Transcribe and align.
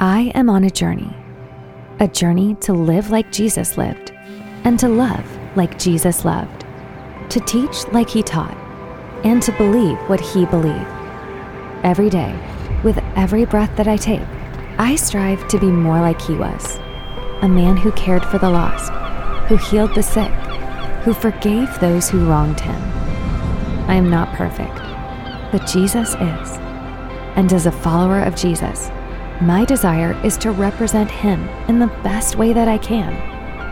I 0.00 0.30
am 0.36 0.48
on 0.48 0.62
a 0.62 0.70
journey, 0.70 1.12
a 1.98 2.06
journey 2.06 2.54
to 2.60 2.72
live 2.72 3.10
like 3.10 3.32
Jesus 3.32 3.76
lived, 3.76 4.12
and 4.62 4.78
to 4.78 4.88
love 4.88 5.26
like 5.56 5.76
Jesus 5.76 6.24
loved, 6.24 6.64
to 7.30 7.40
teach 7.40 7.84
like 7.88 8.08
he 8.08 8.22
taught, 8.22 8.56
and 9.24 9.42
to 9.42 9.50
believe 9.50 9.98
what 10.08 10.20
he 10.20 10.46
believed. 10.46 10.86
Every 11.82 12.08
day, 12.08 12.32
with 12.84 12.96
every 13.16 13.44
breath 13.44 13.76
that 13.76 13.88
I 13.88 13.96
take, 13.96 14.22
I 14.78 14.94
strive 14.94 15.48
to 15.48 15.58
be 15.58 15.66
more 15.66 16.00
like 16.00 16.20
he 16.20 16.34
was 16.34 16.78
a 17.42 17.48
man 17.48 17.76
who 17.76 17.90
cared 17.92 18.24
for 18.24 18.38
the 18.38 18.50
lost, 18.50 18.92
who 19.48 19.56
healed 19.56 19.96
the 19.96 20.02
sick, 20.04 20.30
who 21.02 21.12
forgave 21.12 21.76
those 21.80 22.08
who 22.08 22.28
wronged 22.28 22.60
him. 22.60 22.80
I 23.88 23.96
am 23.96 24.08
not 24.10 24.32
perfect, 24.36 24.76
but 25.50 25.66
Jesus 25.66 26.10
is. 26.10 26.58
And 27.34 27.52
as 27.52 27.66
a 27.66 27.72
follower 27.72 28.20
of 28.20 28.36
Jesus, 28.36 28.90
my 29.40 29.64
desire 29.64 30.20
is 30.24 30.36
to 30.38 30.50
represent 30.50 31.10
him 31.10 31.48
in 31.68 31.78
the 31.78 31.86
best 32.02 32.36
way 32.36 32.52
that 32.52 32.66
I 32.66 32.78
can 32.78 33.12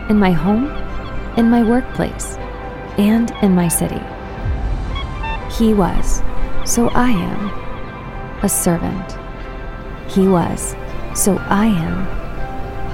in 0.09 0.17
my 0.17 0.31
home, 0.31 0.67
in 1.37 1.49
my 1.49 1.61
workplace, 1.61 2.37
and 2.97 3.31
in 3.41 3.53
my 3.53 3.67
city. 3.67 4.01
He 5.53 5.73
was, 5.73 6.21
so 6.65 6.87
I 6.89 7.09
am, 7.09 8.43
a 8.43 8.49
servant. 8.49 9.17
He 10.09 10.27
was, 10.27 10.75
so 11.13 11.37
I 11.49 11.65
am, 11.67 12.07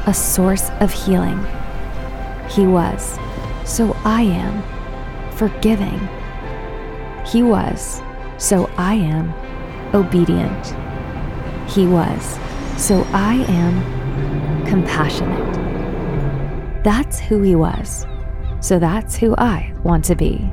a 0.08 0.13
source 0.13 0.69
of 0.80 0.91
healing. 0.91 1.39
He 2.49 2.66
was, 2.66 3.19
so 3.66 3.95
I 4.03 4.23
am, 4.23 4.63
forgiving. 5.33 5.99
He 7.27 7.44
was, 7.44 8.02
so 8.38 8.69
I 8.77 8.95
am, 8.95 9.33
obedient. 9.94 10.75
He 11.69 11.85
was, 11.85 12.38
so 12.77 13.05
I 13.13 13.45
am 13.47 14.65
compassionate. 14.65 15.53
That's 16.83 17.19
who 17.19 17.41
he 17.41 17.55
was. 17.55 18.05
So 18.59 18.80
that's 18.80 19.15
who 19.15 19.35
I 19.38 19.73
want 19.83 20.05
to 20.05 20.15
be. 20.15 20.52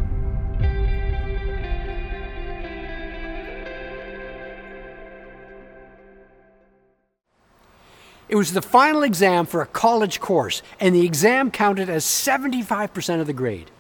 It 8.29 8.37
was 8.37 8.53
the 8.53 8.63
final 8.63 9.03
exam 9.03 9.45
for 9.45 9.61
a 9.61 9.67
college 9.67 10.21
course, 10.21 10.63
and 10.79 10.95
the 10.95 11.05
exam 11.05 11.51
counted 11.51 11.91
as 11.91 12.05
75% 12.05 13.21
of 13.21 13.27
the 13.27 13.33
grade. 13.33 13.73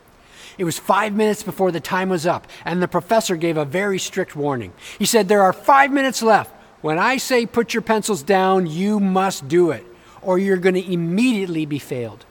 It 0.58 0.64
was 0.64 0.76
five 0.76 1.14
minutes 1.14 1.44
before 1.44 1.70
the 1.70 1.78
time 1.78 2.08
was 2.08 2.26
up, 2.26 2.48
and 2.64 2.82
the 2.82 2.88
professor 2.88 3.36
gave 3.36 3.56
a 3.56 3.64
very 3.64 4.00
strict 4.00 4.34
warning. 4.34 4.72
He 4.98 5.06
said, 5.06 5.28
There 5.28 5.42
are 5.42 5.52
five 5.52 5.92
minutes 5.92 6.20
left. 6.20 6.52
When 6.82 6.98
I 6.98 7.18
say 7.18 7.44
put 7.46 7.74
your 7.74 7.82
pencils 7.82 8.22
down, 8.22 8.66
you 8.66 9.00
must 9.00 9.48
do 9.48 9.70
it, 9.70 9.84
or 10.22 10.38
you're 10.38 10.56
going 10.56 10.74
to 10.74 10.92
immediately 10.92 11.66
be 11.66 11.78
failed. 11.78 12.24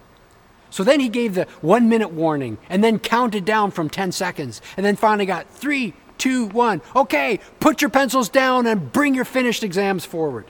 So 0.71 0.83
then 0.83 0.99
he 0.99 1.09
gave 1.09 1.35
the 1.35 1.45
one 1.61 1.89
minute 1.89 2.11
warning 2.11 2.57
and 2.69 2.83
then 2.83 2.99
counted 2.99 3.45
down 3.45 3.71
from 3.71 3.89
10 3.89 4.11
seconds, 4.11 4.61
and 4.77 4.85
then 4.85 4.95
finally 4.95 5.25
got 5.25 5.49
three, 5.49 5.93
two, 6.17 6.47
one. 6.47 6.81
Okay, 6.95 7.39
put 7.59 7.81
your 7.81 7.89
pencils 7.89 8.29
down 8.29 8.65
and 8.67 8.91
bring 8.91 9.15
your 9.15 9.25
finished 9.25 9.63
exams 9.63 10.05
forward. 10.05 10.45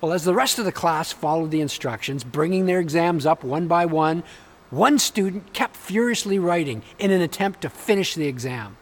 Well, 0.00 0.12
as 0.12 0.24
the 0.24 0.34
rest 0.34 0.58
of 0.58 0.64
the 0.64 0.72
class 0.72 1.12
followed 1.12 1.50
the 1.50 1.60
instructions, 1.60 2.24
bringing 2.24 2.66
their 2.66 2.80
exams 2.80 3.24
up 3.24 3.42
one 3.42 3.68
by 3.68 3.86
one, 3.86 4.22
one 4.70 4.98
student 4.98 5.52
kept 5.52 5.76
furiously 5.76 6.38
writing 6.38 6.82
in 6.98 7.10
an 7.10 7.20
attempt 7.20 7.62
to 7.62 7.70
finish 7.70 8.14
the 8.14 8.26
exam. 8.26 8.76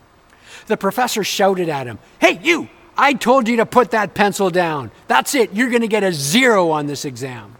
The 0.66 0.76
professor 0.76 1.22
shouted 1.22 1.68
at 1.68 1.86
him, 1.86 1.98
Hey, 2.18 2.40
you! 2.42 2.68
I 2.96 3.14
told 3.14 3.48
you 3.48 3.56
to 3.56 3.66
put 3.66 3.92
that 3.92 4.14
pencil 4.14 4.50
down. 4.50 4.90
That's 5.08 5.34
it. 5.34 5.54
You're 5.54 5.70
going 5.70 5.82
to 5.82 5.88
get 5.88 6.04
a 6.04 6.12
zero 6.12 6.70
on 6.70 6.86
this 6.86 7.04
exam. 7.04 7.56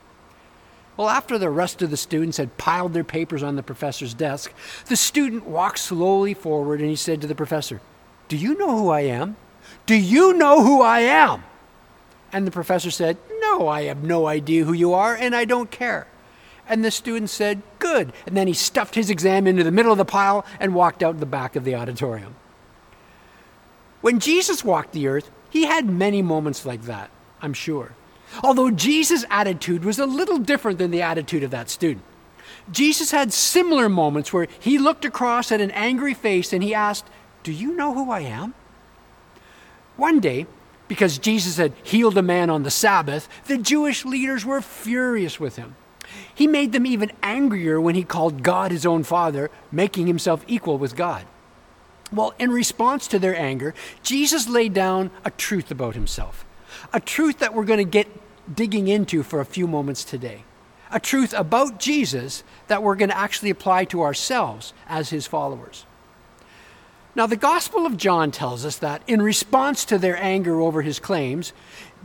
Well, 0.97 1.09
after 1.09 1.39
the 1.39 1.49
rest 1.49 1.81
of 1.81 1.91
the 1.91 1.97
students 1.97 2.37
had 2.37 2.59
piled 2.59 2.93
their 2.93 3.05
papers 3.05 3.43
on 3.43 3.57
the 3.57 3.63
professor's 3.63 4.13
desk, 4.13 4.53
the 4.87 4.97
student 4.97 5.47
walked 5.47 5.79
slowly 5.79 6.35
forward 6.35 6.81
and 6.81 6.91
he 6.91 6.97
said 6.97 7.21
to 7.23 7.27
the 7.27 7.35
professor, 7.35 7.81
Do 8.29 8.37
you 8.37 8.57
know 8.59 8.77
who 8.77 8.91
I 8.91 9.01
am? 9.01 9.37
Do 9.87 9.95
you 9.95 10.35
know 10.35 10.63
who 10.63 10.83
I 10.83 11.01
am? 11.01 11.45
And 12.31 12.47
the 12.47 12.51
professor 12.51 12.91
said, 12.91 13.17
No, 13.41 13.69
I 13.69 13.85
have 13.85 14.03
no 14.03 14.27
idea 14.27 14.65
who 14.65 14.73
you 14.73 14.93
are, 14.93 15.15
and 15.15 15.35
I 15.35 15.45
don't 15.45 15.71
care. 15.71 16.07
And 16.69 16.85
the 16.85 16.91
student 16.91 17.31
said, 17.31 17.63
Good. 17.79 18.13
And 18.27 18.37
then 18.37 18.47
he 18.47 18.55
stuffed 18.55 18.95
his 18.95 19.11
exam 19.11 19.47
into 19.47 19.65
the 19.65 19.71
middle 19.71 19.93
of 19.93 19.99
the 19.99 20.05
pile 20.05 20.45
and 20.61 20.75
walked 20.75 21.03
out 21.03 21.21
the 21.21 21.27
back 21.27 21.57
of 21.57 21.65
the 21.65 21.75
auditorium. 21.75 22.35
When 24.03 24.21
Jesus 24.21 24.65
walked 24.65 24.93
the 24.93 25.09
earth, 25.09 25.31
he 25.49 25.65
had 25.65 25.89
many 25.89 26.21
moments 26.21 26.67
like 26.67 26.83
that, 26.83 27.11
I'm 27.41 27.55
sure. 27.55 27.93
Although 28.43 28.71
Jesus' 28.71 29.25
attitude 29.31 29.85
was 29.85 29.99
a 29.99 30.07
little 30.07 30.39
different 30.39 30.79
than 30.79 30.91
the 30.91 31.03
attitude 31.03 31.43
of 31.43 31.51
that 31.53 31.71
student. 31.71 32.05
Jesus 32.71 33.11
had 33.11 33.33
similar 33.33 33.89
moments 33.89 34.33
where 34.33 34.49
he 34.59 34.79
looked 34.79 35.05
across 35.05 35.51
at 35.51 35.61
an 35.61 35.71
angry 35.71 36.15
face 36.15 36.53
and 36.53 36.63
he 36.63 36.75
asked, 36.75 37.07
Do 37.43 37.53
you 37.53 37.75
know 37.77 37.95
who 37.95 38.11
I 38.11 38.21
am? 38.21 38.55
One 39.97 40.21
day, 40.21 40.47
because 40.89 41.19
Jesus 41.19 41.57
had 41.57 41.73
healed 41.83 42.19
a 42.19 42.23
man 42.23 42.51
on 42.51 42.63
the 42.63 42.71
Sabbath, 42.71 43.29
the 43.47 43.59
Jewish 43.59 44.05
leaders 44.05 44.45
were 44.45 44.61
furious 44.61 45.39
with 45.39 45.57
him. 45.57 45.77
He 46.35 46.47
made 46.47 46.73
them 46.73 46.87
even 46.87 47.13
angrier 47.23 47.81
when 47.81 47.95
he 47.95 48.05
called 48.05 48.43
God 48.43 48.71
his 48.71 48.85
own 48.85 49.03
Father, 49.03 49.51
making 49.71 50.07
himself 50.07 50.45
equal 50.47 50.79
with 50.79 50.97
God. 50.97 51.27
Well, 52.13 52.35
in 52.39 52.51
response 52.51 53.07
to 53.09 53.19
their 53.19 53.37
anger, 53.37 53.75
Jesus 54.03 54.49
laid 54.49 54.75
down 54.75 55.11
a 55.25 55.31
truth 55.31 55.71
about 55.71 55.95
himself, 55.95 56.45
a 56.93 57.01
truth 57.01 57.39
that 57.39 57.55
we're 57.55 57.65
going 57.65 57.79
to 57.79 57.85
get 57.85 58.09
digging 58.55 58.89
into 58.89 59.23
for 59.23 59.41
a 59.41 59.47
few 59.47 59.67
moments 59.67 60.05
today, 60.05 60.45
a 60.91 61.01
truth 61.01 61.33
about 61.33 61.81
Jesus 61.81 62.45
that 62.69 62.83
we're 62.83 62.97
going 62.97 63.09
to 63.09 63.17
actually 63.17 63.51
apply 63.51 63.85
to 63.87 64.03
ourselves 64.03 64.75
as 64.89 65.11
his 65.11 65.27
followers. 65.27 65.87
Now, 67.15 67.27
the 67.27 67.37
Gospel 67.37 67.85
of 67.85 67.99
John 67.99 68.31
tells 68.31 68.65
us 68.65 68.79
that 68.79 69.03
in 69.07 69.21
response 69.21 69.85
to 69.87 69.99
their 69.99 70.17
anger 70.17 70.61
over 70.61 70.83
his 70.83 70.99
claims, 70.99 71.53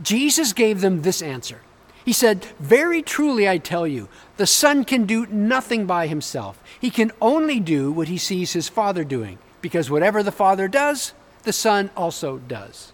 Jesus 0.02 0.52
gave 0.52 0.80
them 0.80 1.02
this 1.02 1.22
answer. 1.22 1.62
He 2.04 2.12
said, 2.12 2.46
Very 2.58 3.02
truly 3.02 3.48
I 3.48 3.58
tell 3.58 3.86
you, 3.86 4.08
the 4.36 4.46
Son 4.46 4.84
can 4.84 5.04
do 5.04 5.26
nothing 5.26 5.86
by 5.86 6.06
himself. 6.06 6.62
He 6.78 6.90
can 6.90 7.10
only 7.20 7.58
do 7.58 7.90
what 7.90 8.08
he 8.08 8.18
sees 8.18 8.52
his 8.52 8.68
Father 8.68 9.02
doing, 9.04 9.38
because 9.60 9.90
whatever 9.90 10.22
the 10.22 10.32
Father 10.32 10.68
does, 10.68 11.12
the 11.44 11.52
Son 11.52 11.90
also 11.96 12.38
does. 12.38 12.92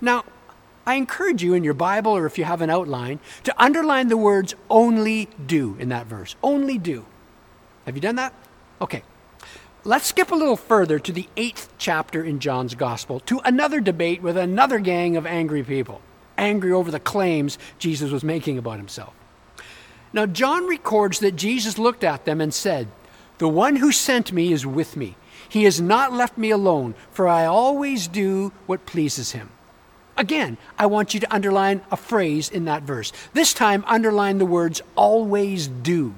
Now, 0.00 0.24
I 0.86 0.94
encourage 0.94 1.42
you 1.42 1.54
in 1.54 1.64
your 1.64 1.74
Bible 1.74 2.12
or 2.12 2.26
if 2.26 2.38
you 2.38 2.44
have 2.44 2.60
an 2.60 2.70
outline 2.70 3.20
to 3.44 3.62
underline 3.62 4.08
the 4.08 4.16
words 4.16 4.54
only 4.68 5.28
do 5.44 5.76
in 5.78 5.88
that 5.90 6.06
verse. 6.06 6.34
Only 6.42 6.78
do. 6.78 7.06
Have 7.86 7.94
you 7.94 8.00
done 8.00 8.16
that? 8.16 8.34
Okay. 8.80 9.02
Let's 9.84 10.06
skip 10.06 10.30
a 10.30 10.36
little 10.36 10.56
further 10.56 10.98
to 11.00 11.12
the 11.12 11.28
eighth 11.36 11.72
chapter 11.76 12.22
in 12.22 12.38
John's 12.38 12.76
Gospel, 12.76 13.18
to 13.20 13.40
another 13.44 13.80
debate 13.80 14.22
with 14.22 14.36
another 14.36 14.78
gang 14.78 15.16
of 15.16 15.26
angry 15.26 15.64
people, 15.64 16.00
angry 16.38 16.70
over 16.70 16.90
the 16.90 17.00
claims 17.00 17.58
Jesus 17.78 18.12
was 18.12 18.22
making 18.22 18.58
about 18.58 18.76
himself. 18.76 19.12
Now, 20.12 20.26
John 20.26 20.66
records 20.66 21.18
that 21.20 21.36
Jesus 21.36 21.78
looked 21.78 22.04
at 22.04 22.24
them 22.24 22.40
and 22.40 22.54
said, 22.54 22.88
The 23.38 23.48
one 23.48 23.76
who 23.76 23.90
sent 23.90 24.32
me 24.32 24.52
is 24.52 24.64
with 24.64 24.96
me. 24.96 25.16
He 25.52 25.64
has 25.64 25.82
not 25.82 26.14
left 26.14 26.38
me 26.38 26.48
alone, 26.48 26.94
for 27.10 27.28
I 27.28 27.44
always 27.44 28.08
do 28.08 28.52
what 28.64 28.86
pleases 28.86 29.32
him. 29.32 29.50
Again, 30.16 30.56
I 30.78 30.86
want 30.86 31.12
you 31.12 31.20
to 31.20 31.34
underline 31.34 31.82
a 31.90 31.96
phrase 31.98 32.48
in 32.48 32.64
that 32.64 32.84
verse. 32.84 33.12
This 33.34 33.52
time, 33.52 33.84
underline 33.86 34.38
the 34.38 34.46
words 34.46 34.80
always 34.96 35.66
do. 35.68 36.14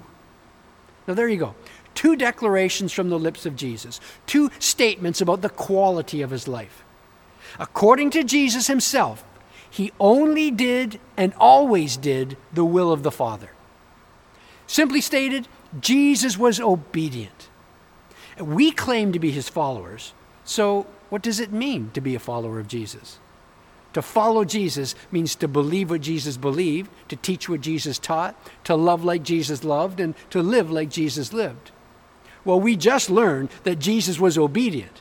Now, 1.09 1.15
there 1.15 1.27
you 1.27 1.39
go 1.39 1.57
two 1.97 2.15
declarations 2.15 2.93
from 2.93 3.09
the 3.09 3.19
lips 3.19 3.45
of 3.45 3.57
Jesus, 3.57 4.01
two 4.25 4.53
statements 4.61 5.21
about 5.21 5.43
the 5.43 5.51
quality 5.51 6.23
of 6.23 6.31
his 6.31 6.47
life. 6.47 6.85
According 7.59 8.11
to 8.11 8.23
Jesus 8.23 8.69
himself, 8.69 9.25
he 9.69 9.91
only 9.99 10.53
did 10.53 11.01
and 11.17 11.35
always 11.39 11.97
did 11.97 12.37
the 12.53 12.65
will 12.65 12.93
of 12.93 13.03
the 13.03 13.11
Father. 13.11 13.51
Simply 14.69 15.01
stated, 15.01 15.49
Jesus 15.81 16.39
was 16.39 16.61
obedient. 16.61 17.34
We 18.39 18.73
claim 18.73 19.13
to 19.13 19.19
be 19.19 19.31
his 19.31 19.49
followers, 19.49 20.13
so 20.45 20.87
what 21.09 21.23
does 21.23 21.41
it 21.41 21.53
mean 21.53 21.91
to 21.95 22.01
be 22.01 22.15
a 22.15 22.19
follower 22.21 22.59
of 22.59 22.69
Jesus? 22.69 23.19
To 23.93 24.03
follow 24.03 24.45
Jesus 24.45 24.97
means 25.13 25.37
to 25.37 25.47
believe 25.47 25.91
what 25.91 26.01
Jesus 26.01 26.37
believed, 26.37 26.91
to 27.09 27.17
teach 27.17 27.49
what 27.49 27.61
Jesus 27.61 27.99
taught, 27.99 28.35
to 28.65 28.75
love 28.75 29.05
like 29.05 29.23
Jesus 29.23 29.63
loved, 29.63 30.01
and 30.01 30.15
to 30.31 30.43
live 30.43 30.71
like 30.71 30.91
Jesus 30.91 31.33
lived. 31.33 31.71
Well, 32.45 32.61
we 32.61 32.77
just 32.77 33.09
learned 33.09 33.51
that 33.63 33.79
Jesus 33.79 34.19
was 34.19 34.37
obedient. 34.37 35.01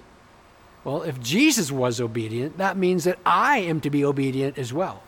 Well, 0.83 1.01
if 1.01 1.19
Jesus 1.19 1.71
was 1.71 1.99
obedient, 1.99 2.57
that 2.59 2.77
means 2.77 3.05
that 3.05 3.17
I 3.25 3.59
am 3.59 3.81
to 3.81 3.89
be 3.89 4.05
obedient 4.05 4.57
as 4.57 4.71
well. 4.71 5.01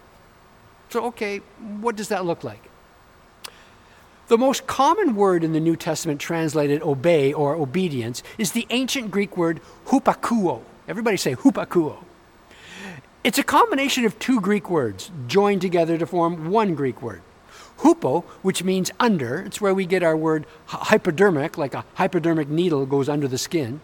So, 0.90 1.06
okay, 1.06 1.40
what 1.80 1.96
does 1.96 2.08
that 2.10 2.26
look 2.26 2.44
like? 2.44 2.64
The 4.28 4.38
most 4.40 4.66
common 4.66 5.16
word 5.16 5.44
in 5.44 5.54
the 5.54 5.60
New 5.60 5.76
Testament 5.76 6.20
translated 6.20 6.82
obey 6.82 7.32
or 7.32 7.54
obedience 7.54 8.24
is 8.40 8.54
the 8.54 8.66
ancient 8.72 9.12
Greek 9.12 9.38
word 9.38 9.62
hupakuo. 9.88 10.62
Everybody 10.88 11.18
say 11.18 11.36
hupakuo. 11.36 12.04
It's 13.24 13.38
a 13.38 13.44
combination 13.44 14.04
of 14.04 14.18
two 14.18 14.42
Greek 14.42 14.68
words 14.68 15.12
joined 15.28 15.62
together 15.62 16.00
to 16.00 16.08
form 16.08 16.50
one 16.50 16.74
Greek 16.74 17.04
word. 17.04 17.22
Hupo, 17.80 18.24
which 18.42 18.64
means 18.64 18.90
under, 19.00 19.42
it's 19.42 19.62
where 19.62 19.76
we 19.76 19.86
get 19.86 20.02
our 20.02 20.18
word 20.18 20.48
hypodermic, 20.66 21.56
like 21.56 21.76
a 21.76 21.86
hypodermic 21.96 22.50
needle 22.50 22.88
goes 22.88 23.08
under 23.08 23.28
the 23.28 23.38
skin. 23.38 23.80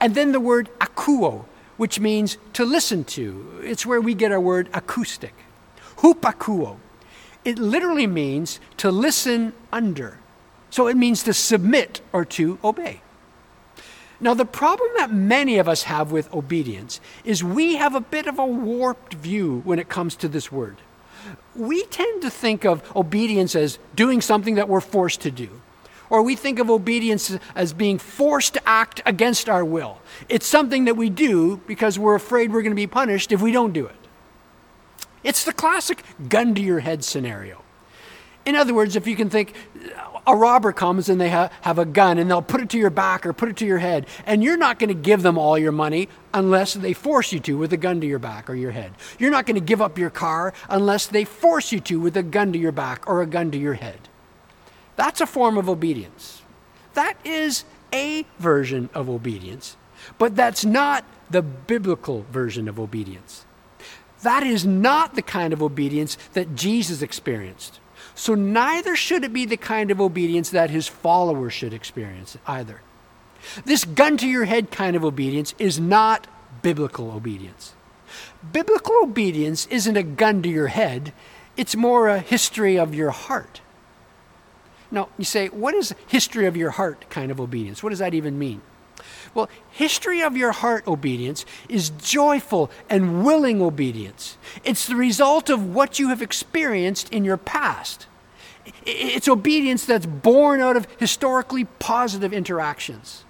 And 0.00 0.14
then 0.14 0.30
the 0.30 0.40
word 0.40 0.70
akuo, 0.78 1.46
which 1.78 1.98
means 1.98 2.36
to 2.52 2.64
listen 2.64 3.02
to. 3.04 3.60
It's 3.64 3.84
where 3.84 4.00
we 4.00 4.14
get 4.14 4.30
our 4.30 4.40
word 4.40 4.68
acoustic. 4.72 5.34
Hupakuo. 5.96 6.76
It 7.44 7.58
literally 7.58 8.06
means 8.06 8.60
to 8.78 8.90
listen 8.90 9.52
under. 9.72 10.18
So 10.70 10.86
it 10.86 10.96
means 10.96 11.22
to 11.24 11.34
submit 11.34 12.00
or 12.12 12.24
to 12.24 12.58
obey. 12.64 13.00
Now, 14.20 14.34
the 14.34 14.46
problem 14.46 14.90
that 14.96 15.12
many 15.12 15.58
of 15.58 15.68
us 15.68 15.82
have 15.84 16.10
with 16.10 16.32
obedience 16.32 17.00
is 17.24 17.44
we 17.44 17.76
have 17.76 17.94
a 17.94 18.00
bit 18.00 18.26
of 18.26 18.38
a 18.38 18.46
warped 18.46 19.14
view 19.14 19.60
when 19.64 19.78
it 19.78 19.88
comes 19.88 20.16
to 20.16 20.28
this 20.28 20.50
word. 20.50 20.78
We 21.54 21.84
tend 21.86 22.22
to 22.22 22.30
think 22.30 22.64
of 22.64 22.82
obedience 22.96 23.54
as 23.54 23.78
doing 23.94 24.20
something 24.20 24.54
that 24.54 24.68
we're 24.68 24.80
forced 24.80 25.20
to 25.22 25.30
do. 25.30 25.60
Or 26.10 26.22
we 26.22 26.36
think 26.36 26.58
of 26.58 26.70
obedience 26.70 27.36
as 27.54 27.72
being 27.72 27.98
forced 27.98 28.54
to 28.54 28.68
act 28.68 29.02
against 29.04 29.48
our 29.48 29.64
will. 29.64 29.98
It's 30.28 30.46
something 30.46 30.84
that 30.84 30.96
we 30.96 31.10
do 31.10 31.60
because 31.66 31.98
we're 31.98 32.14
afraid 32.14 32.52
we're 32.52 32.62
going 32.62 32.72
to 32.72 32.76
be 32.76 32.86
punished 32.86 33.32
if 33.32 33.40
we 33.40 33.52
don't 33.52 33.72
do 33.72 33.86
it. 33.86 34.03
It's 35.24 35.44
the 35.44 35.52
classic 35.52 36.04
gun 36.28 36.54
to 36.54 36.62
your 36.62 36.80
head 36.80 37.02
scenario. 37.02 37.62
In 38.46 38.54
other 38.54 38.74
words, 38.74 38.94
if 38.94 39.06
you 39.06 39.16
can 39.16 39.30
think, 39.30 39.54
a 40.26 40.36
robber 40.36 40.72
comes 40.72 41.08
and 41.08 41.20
they 41.20 41.30
ha- 41.30 41.50
have 41.62 41.78
a 41.78 41.84
gun 41.84 42.18
and 42.18 42.30
they'll 42.30 42.42
put 42.42 42.60
it 42.60 42.68
to 42.70 42.78
your 42.78 42.90
back 42.90 43.24
or 43.24 43.32
put 43.32 43.48
it 43.48 43.56
to 43.58 43.66
your 43.66 43.78
head, 43.78 44.06
and 44.26 44.44
you're 44.44 44.58
not 44.58 44.78
going 44.78 44.88
to 44.88 44.94
give 44.94 45.22
them 45.22 45.38
all 45.38 45.58
your 45.58 45.72
money 45.72 46.08
unless 46.32 46.74
they 46.74 46.92
force 46.92 47.32
you 47.32 47.40
to 47.40 47.56
with 47.56 47.72
a 47.72 47.78
gun 47.78 48.00
to 48.02 48.06
your 48.06 48.18
back 48.18 48.48
or 48.48 48.54
your 48.54 48.70
head. 48.72 48.92
You're 49.18 49.30
not 49.30 49.46
going 49.46 49.56
to 49.56 49.64
give 49.64 49.80
up 49.80 49.98
your 49.98 50.10
car 50.10 50.52
unless 50.68 51.06
they 51.06 51.24
force 51.24 51.72
you 51.72 51.80
to 51.80 51.98
with 52.00 52.16
a 52.16 52.22
gun 52.22 52.52
to 52.52 52.58
your 52.58 52.72
back 52.72 53.08
or 53.08 53.22
a 53.22 53.26
gun 53.26 53.50
to 53.50 53.58
your 53.58 53.74
head. 53.74 54.08
That's 54.96 55.20
a 55.20 55.26
form 55.26 55.56
of 55.56 55.68
obedience. 55.68 56.42
That 56.92 57.16
is 57.24 57.64
a 57.92 58.26
version 58.38 58.90
of 58.94 59.08
obedience, 59.08 59.76
but 60.18 60.36
that's 60.36 60.64
not 60.64 61.04
the 61.30 61.42
biblical 61.42 62.26
version 62.30 62.68
of 62.68 62.78
obedience. 62.78 63.46
That 64.24 64.42
is 64.42 64.64
not 64.64 65.14
the 65.14 65.22
kind 65.22 65.52
of 65.52 65.62
obedience 65.62 66.16
that 66.32 66.56
Jesus 66.56 67.02
experienced. 67.02 67.78
So 68.14 68.34
neither 68.34 68.96
should 68.96 69.22
it 69.22 69.32
be 69.32 69.44
the 69.44 69.58
kind 69.58 69.90
of 69.90 70.00
obedience 70.00 70.50
that 70.50 70.70
his 70.70 70.88
followers 70.88 71.52
should 71.52 71.74
experience 71.74 72.38
either. 72.46 72.80
This 73.66 73.84
gun 73.84 74.16
to 74.16 74.26
your 74.26 74.46
head 74.46 74.70
kind 74.70 74.96
of 74.96 75.04
obedience 75.04 75.54
is 75.58 75.78
not 75.78 76.26
biblical 76.62 77.12
obedience. 77.12 77.74
Biblical 78.52 78.94
obedience 79.02 79.66
isn't 79.66 79.96
a 79.96 80.02
gun 80.02 80.42
to 80.42 80.48
your 80.48 80.68
head, 80.68 81.12
it's 81.56 81.76
more 81.76 82.08
a 82.08 82.18
history 82.18 82.78
of 82.78 82.94
your 82.94 83.10
heart. 83.10 83.60
Now, 84.90 85.10
you 85.18 85.24
say, 85.24 85.48
what 85.48 85.74
is 85.74 85.94
history 86.06 86.46
of 86.46 86.56
your 86.56 86.70
heart 86.70 87.10
kind 87.10 87.30
of 87.30 87.40
obedience? 87.40 87.82
What 87.82 87.90
does 87.90 87.98
that 87.98 88.14
even 88.14 88.38
mean? 88.38 88.62
Well, 89.34 89.48
history 89.70 90.22
of 90.22 90.36
your 90.36 90.52
heart 90.52 90.86
obedience 90.86 91.44
is 91.68 91.90
joyful 91.90 92.70
and 92.88 93.24
willing 93.24 93.60
obedience. 93.60 94.38
It's 94.62 94.86
the 94.86 94.96
result 94.96 95.50
of 95.50 95.74
what 95.74 95.98
you 95.98 96.08
have 96.08 96.22
experienced 96.22 97.12
in 97.12 97.24
your 97.24 97.36
past. 97.36 98.06
It's 98.86 99.28
obedience 99.28 99.84
that's 99.84 100.06
born 100.06 100.60
out 100.60 100.76
of 100.76 100.86
historically 100.98 101.64
positive 101.64 102.32
interactions. 102.32 103.24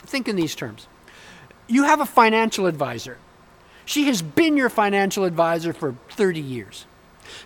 Think 0.00 0.28
in 0.28 0.36
these 0.36 0.54
terms. 0.54 0.86
You 1.66 1.84
have 1.84 2.00
a 2.00 2.06
financial 2.06 2.66
advisor. 2.66 3.18
She 3.84 4.04
has 4.04 4.22
been 4.22 4.56
your 4.56 4.70
financial 4.70 5.24
advisor 5.24 5.72
for 5.72 5.96
30 6.10 6.40
years. 6.40 6.86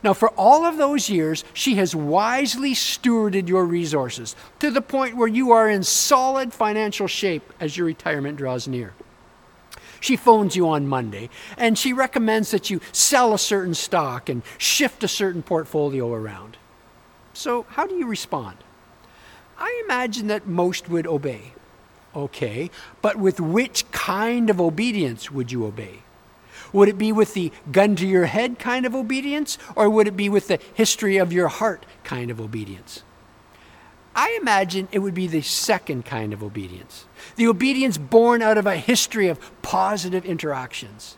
Now, 0.03 0.13
for 0.13 0.31
all 0.31 0.65
of 0.65 0.77
those 0.77 1.09
years, 1.09 1.45
she 1.53 1.77
has 1.77 1.95
wisely 1.95 2.75
stewarded 2.75 3.49
your 3.49 3.65
resources 3.65 4.37
to 4.61 4.71
the 4.71 4.83
point 4.83 5.17
where 5.17 5.29
you 5.29 5.53
are 5.53 5.69
in 5.69 5.83
solid 5.83 6.53
financial 6.53 7.07
shape 7.07 7.53
as 7.61 7.77
your 7.77 7.87
retirement 7.87 8.39
draws 8.39 8.69
near. 8.69 8.95
She 10.01 10.17
phones 10.17 10.55
you 10.55 10.69
on 10.69 10.87
Monday 10.87 11.29
and 11.57 11.77
she 11.77 11.93
recommends 11.93 12.51
that 12.53 12.71
you 12.71 12.81
sell 12.93 13.35
a 13.35 13.39
certain 13.39 13.75
stock 13.75 14.29
and 14.29 14.43
shift 14.57 15.03
a 15.03 15.09
certain 15.09 15.43
portfolio 15.43 16.13
around. 16.13 16.57
So, 17.33 17.67
how 17.71 17.87
do 17.87 17.95
you 17.95 18.07
respond? 18.07 18.59
I 19.59 19.83
imagine 19.85 20.29
that 20.29 20.47
most 20.47 20.89
would 20.89 21.07
obey. 21.07 21.53
Okay, 22.15 22.71
but 23.03 23.17
with 23.17 23.39
which 23.39 23.91
kind 23.91 24.51
of 24.51 24.61
obedience 24.61 25.31
would 25.31 25.53
you 25.53 25.67
obey? 25.67 26.03
Would 26.73 26.89
it 26.89 26.99
be 26.99 27.13
with 27.13 27.35
the 27.35 27.53
gun 27.73 27.97
to 27.97 28.07
your 28.07 28.27
head 28.27 28.59
kind 28.59 28.85
of 28.87 28.95
obedience, 28.95 29.59
or 29.75 29.89
would 29.89 30.09
it 30.09 30.17
be 30.17 30.29
with 30.29 30.49
the 30.49 30.61
history 30.75 31.17
of 31.17 31.33
your 31.33 31.49
heart 31.49 31.87
kind 32.05 32.31
of 32.31 32.41
obedience? 32.41 33.03
I 34.15 34.37
imagine 34.41 34.89
it 34.91 34.99
would 34.99 35.15
be 35.15 35.29
the 35.29 35.43
second 35.43 36.05
kind 36.05 36.33
of 36.33 36.43
obedience, 36.43 37.07
the 37.37 37.47
obedience 37.47 37.99
born 37.99 38.43
out 38.43 38.59
of 38.59 38.67
a 38.67 38.77
history 38.77 39.29
of 39.29 39.63
positive 39.63 40.25
interactions. 40.25 41.17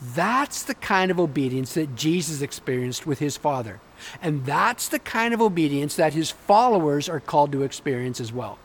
That's 0.00 0.62
the 0.62 0.74
kind 0.74 1.10
of 1.10 1.18
obedience 1.18 1.74
that 1.74 1.96
Jesus 1.96 2.40
experienced 2.40 3.06
with 3.06 3.18
his 3.18 3.36
Father. 3.36 3.80
And 4.22 4.44
that's 4.44 4.88
the 4.88 4.98
kind 4.98 5.34
of 5.34 5.40
obedience 5.40 5.96
that 5.96 6.14
his 6.14 6.30
followers 6.30 7.08
are 7.08 7.20
called 7.20 7.52
to 7.52 7.62
experience 7.62 8.20
as 8.20 8.32
well. 8.32 8.58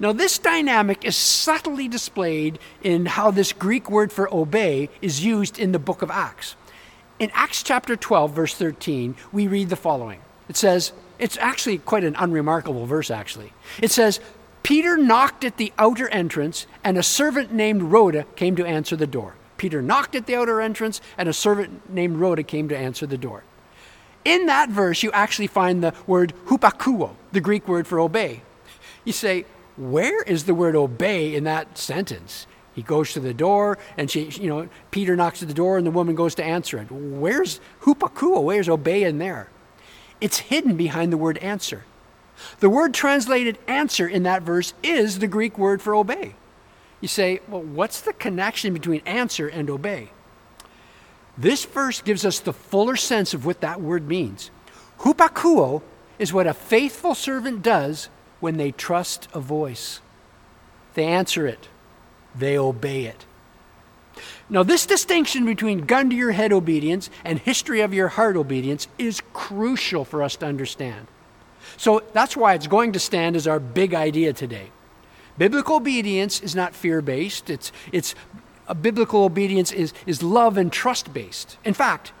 Now, 0.00 0.12
this 0.12 0.38
dynamic 0.38 1.04
is 1.04 1.16
subtly 1.16 1.88
displayed 1.88 2.60
in 2.82 3.06
how 3.06 3.32
this 3.32 3.52
Greek 3.52 3.90
word 3.90 4.12
for 4.12 4.32
obey 4.32 4.90
is 5.02 5.24
used 5.24 5.58
in 5.58 5.72
the 5.72 5.78
book 5.80 6.02
of 6.02 6.10
Acts. 6.10 6.54
In 7.18 7.30
Acts 7.34 7.64
chapter 7.64 7.96
12, 7.96 8.32
verse 8.32 8.54
13, 8.54 9.16
we 9.32 9.48
read 9.48 9.70
the 9.70 9.76
following 9.76 10.20
It 10.48 10.56
says, 10.56 10.92
it's 11.18 11.36
actually 11.38 11.78
quite 11.78 12.04
an 12.04 12.14
unremarkable 12.16 12.86
verse, 12.86 13.10
actually. 13.10 13.52
It 13.82 13.90
says, 13.90 14.20
Peter 14.62 14.96
knocked 14.96 15.42
at 15.44 15.56
the 15.56 15.72
outer 15.78 16.08
entrance, 16.10 16.66
and 16.84 16.96
a 16.96 17.02
servant 17.02 17.52
named 17.52 17.82
Rhoda 17.82 18.24
came 18.36 18.54
to 18.54 18.66
answer 18.66 18.94
the 18.94 19.06
door. 19.06 19.34
Peter 19.56 19.82
knocked 19.82 20.14
at 20.14 20.26
the 20.26 20.36
outer 20.36 20.60
entrance, 20.60 21.00
and 21.16 21.28
a 21.28 21.32
servant 21.32 21.90
named 21.90 22.18
Rhoda 22.18 22.44
came 22.44 22.68
to 22.68 22.76
answer 22.76 23.06
the 23.06 23.18
door. 23.18 23.42
In 24.24 24.46
that 24.46 24.68
verse, 24.68 25.02
you 25.02 25.10
actually 25.10 25.48
find 25.48 25.82
the 25.82 25.94
word 26.06 26.34
hupakuo, 26.46 27.16
the 27.32 27.40
Greek 27.40 27.66
word 27.66 27.88
for 27.88 27.98
obey. 27.98 28.42
You 29.04 29.12
say, 29.12 29.44
where 29.78 30.22
is 30.22 30.44
the 30.44 30.54
word 30.54 30.76
obey 30.76 31.34
in 31.34 31.44
that 31.44 31.78
sentence? 31.78 32.46
He 32.74 32.82
goes 32.82 33.12
to 33.12 33.20
the 33.20 33.34
door, 33.34 33.78
and 33.96 34.10
she, 34.10 34.24
you 34.24 34.48
know, 34.48 34.68
Peter 34.90 35.16
knocks 35.16 35.42
at 35.42 35.48
the 35.48 35.54
door, 35.54 35.78
and 35.78 35.86
the 35.86 35.90
woman 35.90 36.14
goes 36.14 36.34
to 36.36 36.44
answer 36.44 36.78
it. 36.78 36.90
Where's 36.90 37.60
hupakuo? 37.82 38.42
Where's 38.42 38.68
obey 38.68 39.02
in 39.02 39.18
there? 39.18 39.48
It's 40.20 40.38
hidden 40.38 40.76
behind 40.76 41.12
the 41.12 41.16
word 41.16 41.38
answer. 41.38 41.84
The 42.60 42.70
word 42.70 42.94
translated 42.94 43.58
answer 43.66 44.06
in 44.06 44.22
that 44.24 44.42
verse 44.42 44.74
is 44.82 45.18
the 45.18 45.26
Greek 45.26 45.58
word 45.58 45.82
for 45.82 45.94
obey. 45.94 46.34
You 47.00 47.08
say, 47.08 47.40
well, 47.48 47.62
what's 47.62 48.00
the 48.00 48.12
connection 48.12 48.72
between 48.72 49.02
answer 49.06 49.48
and 49.48 49.70
obey? 49.70 50.10
This 51.36 51.64
verse 51.64 52.00
gives 52.00 52.24
us 52.24 52.40
the 52.40 52.52
fuller 52.52 52.96
sense 52.96 53.34
of 53.34 53.46
what 53.46 53.60
that 53.60 53.80
word 53.80 54.08
means. 54.08 54.50
Hupakuo 55.00 55.82
is 56.18 56.32
what 56.32 56.48
a 56.48 56.54
faithful 56.54 57.14
servant 57.14 57.62
does 57.62 58.08
when 58.40 58.56
they 58.56 58.72
trust 58.72 59.28
a 59.34 59.40
voice. 59.40 60.00
They 60.94 61.04
answer 61.04 61.46
it, 61.46 61.68
they 62.34 62.58
obey 62.58 63.04
it. 63.04 63.24
Now, 64.50 64.62
this 64.62 64.86
distinction 64.86 65.44
between 65.44 65.86
gun 65.86 66.10
to 66.10 66.16
your 66.16 66.32
head 66.32 66.52
obedience 66.52 67.10
and 67.24 67.38
history 67.38 67.82
of 67.82 67.94
your 67.94 68.08
heart 68.08 68.36
obedience 68.36 68.88
is 68.98 69.22
crucial 69.32 70.04
for 70.04 70.22
us 70.22 70.36
to 70.36 70.46
understand. 70.46 71.06
So 71.76 72.02
that's 72.12 72.36
why 72.36 72.54
it's 72.54 72.66
going 72.66 72.92
to 72.92 72.98
stand 72.98 73.36
as 73.36 73.46
our 73.46 73.60
big 73.60 73.94
idea 73.94 74.32
today. 74.32 74.70
Biblical 75.36 75.76
obedience 75.76 76.40
is 76.40 76.56
not 76.56 76.74
fear 76.74 77.00
based, 77.00 77.50
it's, 77.50 77.70
it's 77.92 78.14
a 78.66 78.74
biblical 78.74 79.24
obedience 79.24 79.72
is, 79.72 79.92
is 80.06 80.22
love 80.22 80.56
and 80.56 80.72
trust 80.72 81.12
based. 81.12 81.56
In 81.64 81.74
fact, 81.74 82.12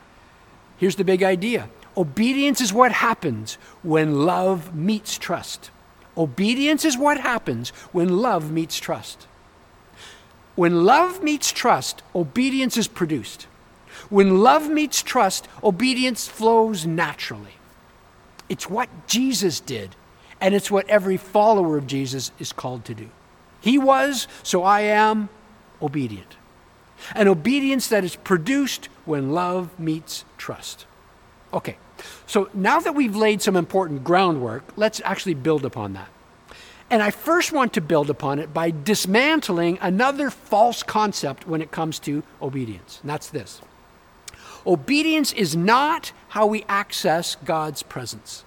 here's 0.76 0.96
the 0.96 1.04
big 1.04 1.22
idea 1.22 1.68
obedience 1.96 2.60
is 2.60 2.72
what 2.72 2.92
happens 2.92 3.58
when 3.82 4.24
love 4.24 4.74
meets 4.74 5.18
trust. 5.18 5.70
Obedience 6.18 6.84
is 6.84 6.98
what 6.98 7.20
happens 7.20 7.70
when 7.92 8.18
love 8.18 8.50
meets 8.50 8.78
trust. 8.78 9.28
When 10.56 10.84
love 10.84 11.22
meets 11.22 11.52
trust, 11.52 12.02
obedience 12.14 12.76
is 12.76 12.88
produced. 12.88 13.46
When 14.10 14.42
love 14.42 14.68
meets 14.68 15.02
trust, 15.02 15.46
obedience 15.62 16.26
flows 16.26 16.84
naturally. 16.84 17.54
It's 18.48 18.68
what 18.68 18.88
Jesus 19.06 19.60
did, 19.60 19.94
and 20.40 20.54
it's 20.54 20.70
what 20.70 20.88
every 20.88 21.16
follower 21.16 21.78
of 21.78 21.86
Jesus 21.86 22.32
is 22.40 22.52
called 22.52 22.84
to 22.86 22.94
do. 22.94 23.10
He 23.60 23.78
was, 23.78 24.26
so 24.42 24.64
I 24.64 24.80
am, 24.80 25.28
obedient. 25.80 26.36
An 27.14 27.28
obedience 27.28 27.86
that 27.88 28.02
is 28.02 28.16
produced 28.16 28.88
when 29.04 29.32
love 29.32 29.78
meets 29.78 30.24
trust. 30.36 30.86
Okay, 31.52 31.78
so 32.26 32.50
now 32.52 32.80
that 32.80 32.94
we've 32.94 33.16
laid 33.16 33.40
some 33.40 33.56
important 33.56 34.04
groundwork, 34.04 34.64
let's 34.76 35.00
actually 35.04 35.34
build 35.34 35.64
upon 35.64 35.94
that. 35.94 36.08
And 36.90 37.02
I 37.02 37.10
first 37.10 37.52
want 37.52 37.74
to 37.74 37.80
build 37.80 38.08
upon 38.08 38.38
it 38.38 38.54
by 38.54 38.70
dismantling 38.70 39.78
another 39.80 40.30
false 40.30 40.82
concept 40.82 41.46
when 41.46 41.60
it 41.60 41.70
comes 41.70 41.98
to 42.00 42.22
obedience. 42.40 43.00
And 43.02 43.10
that's 43.10 43.28
this 43.28 43.60
obedience 44.66 45.32
is 45.32 45.56
not 45.56 46.12
how 46.28 46.46
we 46.46 46.64
access 46.68 47.36
God's 47.36 47.82
presence. 47.82 48.44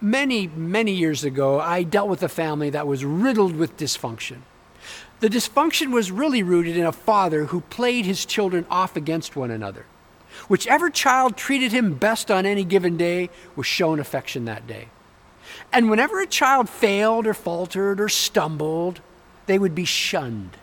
Many, 0.00 0.48
many 0.48 0.92
years 0.92 1.24
ago, 1.24 1.58
I 1.58 1.82
dealt 1.82 2.10
with 2.10 2.22
a 2.22 2.28
family 2.28 2.68
that 2.70 2.86
was 2.86 3.04
riddled 3.04 3.56
with 3.56 3.78
dysfunction. 3.78 4.40
The 5.20 5.28
dysfunction 5.28 5.92
was 5.92 6.10
really 6.10 6.42
rooted 6.42 6.76
in 6.76 6.84
a 6.84 6.92
father 6.92 7.46
who 7.46 7.62
played 7.62 8.04
his 8.04 8.26
children 8.26 8.66
off 8.70 8.96
against 8.96 9.34
one 9.34 9.50
another. 9.50 9.86
Whichever 10.48 10.90
child 10.90 11.36
treated 11.36 11.72
him 11.72 11.94
best 11.94 12.30
on 12.30 12.46
any 12.46 12.64
given 12.64 12.96
day 12.96 13.30
was 13.54 13.66
shown 13.66 14.00
affection 14.00 14.44
that 14.44 14.66
day. 14.66 14.88
And 15.72 15.90
whenever 15.90 16.20
a 16.20 16.26
child 16.26 16.68
failed 16.68 17.26
or 17.26 17.34
faltered 17.34 18.00
or 18.00 18.08
stumbled, 18.08 19.00
they 19.46 19.58
would 19.58 19.74
be 19.74 19.84
shunned. 19.84 20.56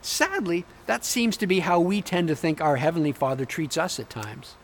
Sadly, 0.00 0.64
that 0.86 1.04
seems 1.04 1.36
to 1.36 1.46
be 1.46 1.60
how 1.60 1.78
we 1.78 2.02
tend 2.02 2.28
to 2.28 2.36
think 2.36 2.60
our 2.60 2.76
Heavenly 2.76 3.12
Father 3.12 3.44
treats 3.44 3.76
us 3.76 4.00
at 4.00 4.10
times. 4.10 4.56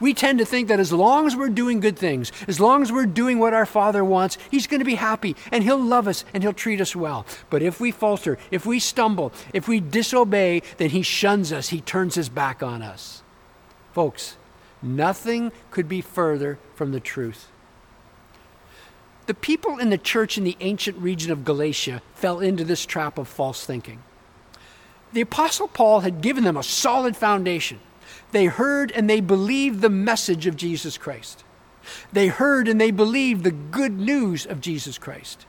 We 0.00 0.14
tend 0.14 0.38
to 0.38 0.44
think 0.44 0.68
that 0.68 0.80
as 0.80 0.92
long 0.92 1.26
as 1.26 1.36
we're 1.36 1.48
doing 1.48 1.80
good 1.80 1.98
things, 1.98 2.32
as 2.46 2.60
long 2.60 2.82
as 2.82 2.92
we're 2.92 3.06
doing 3.06 3.38
what 3.38 3.54
our 3.54 3.66
Father 3.66 4.04
wants, 4.04 4.38
He's 4.50 4.66
going 4.66 4.80
to 4.80 4.84
be 4.84 4.96
happy 4.96 5.36
and 5.50 5.64
He'll 5.64 5.82
love 5.82 6.08
us 6.08 6.24
and 6.34 6.42
He'll 6.42 6.52
treat 6.52 6.80
us 6.80 6.94
well. 6.94 7.26
But 7.50 7.62
if 7.62 7.80
we 7.80 7.90
falter, 7.90 8.38
if 8.50 8.66
we 8.66 8.78
stumble, 8.78 9.32
if 9.52 9.68
we 9.68 9.80
disobey, 9.80 10.62
then 10.78 10.90
He 10.90 11.02
shuns 11.02 11.52
us, 11.52 11.68
He 11.70 11.80
turns 11.80 12.14
His 12.14 12.28
back 12.28 12.62
on 12.62 12.82
us. 12.82 13.22
Folks, 13.92 14.36
nothing 14.82 15.52
could 15.70 15.88
be 15.88 16.00
further 16.00 16.58
from 16.74 16.92
the 16.92 17.00
truth. 17.00 17.48
The 19.26 19.34
people 19.34 19.78
in 19.78 19.90
the 19.90 19.98
church 19.98 20.36
in 20.36 20.44
the 20.44 20.56
ancient 20.60 20.98
region 20.98 21.30
of 21.30 21.44
Galatia 21.44 22.02
fell 22.14 22.40
into 22.40 22.64
this 22.64 22.84
trap 22.84 23.18
of 23.18 23.28
false 23.28 23.64
thinking. 23.64 24.02
The 25.12 25.20
Apostle 25.20 25.68
Paul 25.68 26.00
had 26.00 26.22
given 26.22 26.44
them 26.44 26.56
a 26.56 26.62
solid 26.62 27.16
foundation. 27.16 27.78
They 28.32 28.46
heard 28.46 28.90
and 28.92 29.08
they 29.08 29.20
believed 29.20 29.80
the 29.80 29.90
message 29.90 30.46
of 30.46 30.56
Jesus 30.56 30.98
Christ. 30.98 31.44
They 32.12 32.28
heard 32.28 32.68
and 32.68 32.80
they 32.80 32.90
believed 32.90 33.44
the 33.44 33.50
good 33.50 33.98
news 33.98 34.46
of 34.46 34.60
Jesus 34.60 34.98
Christ. 34.98 35.46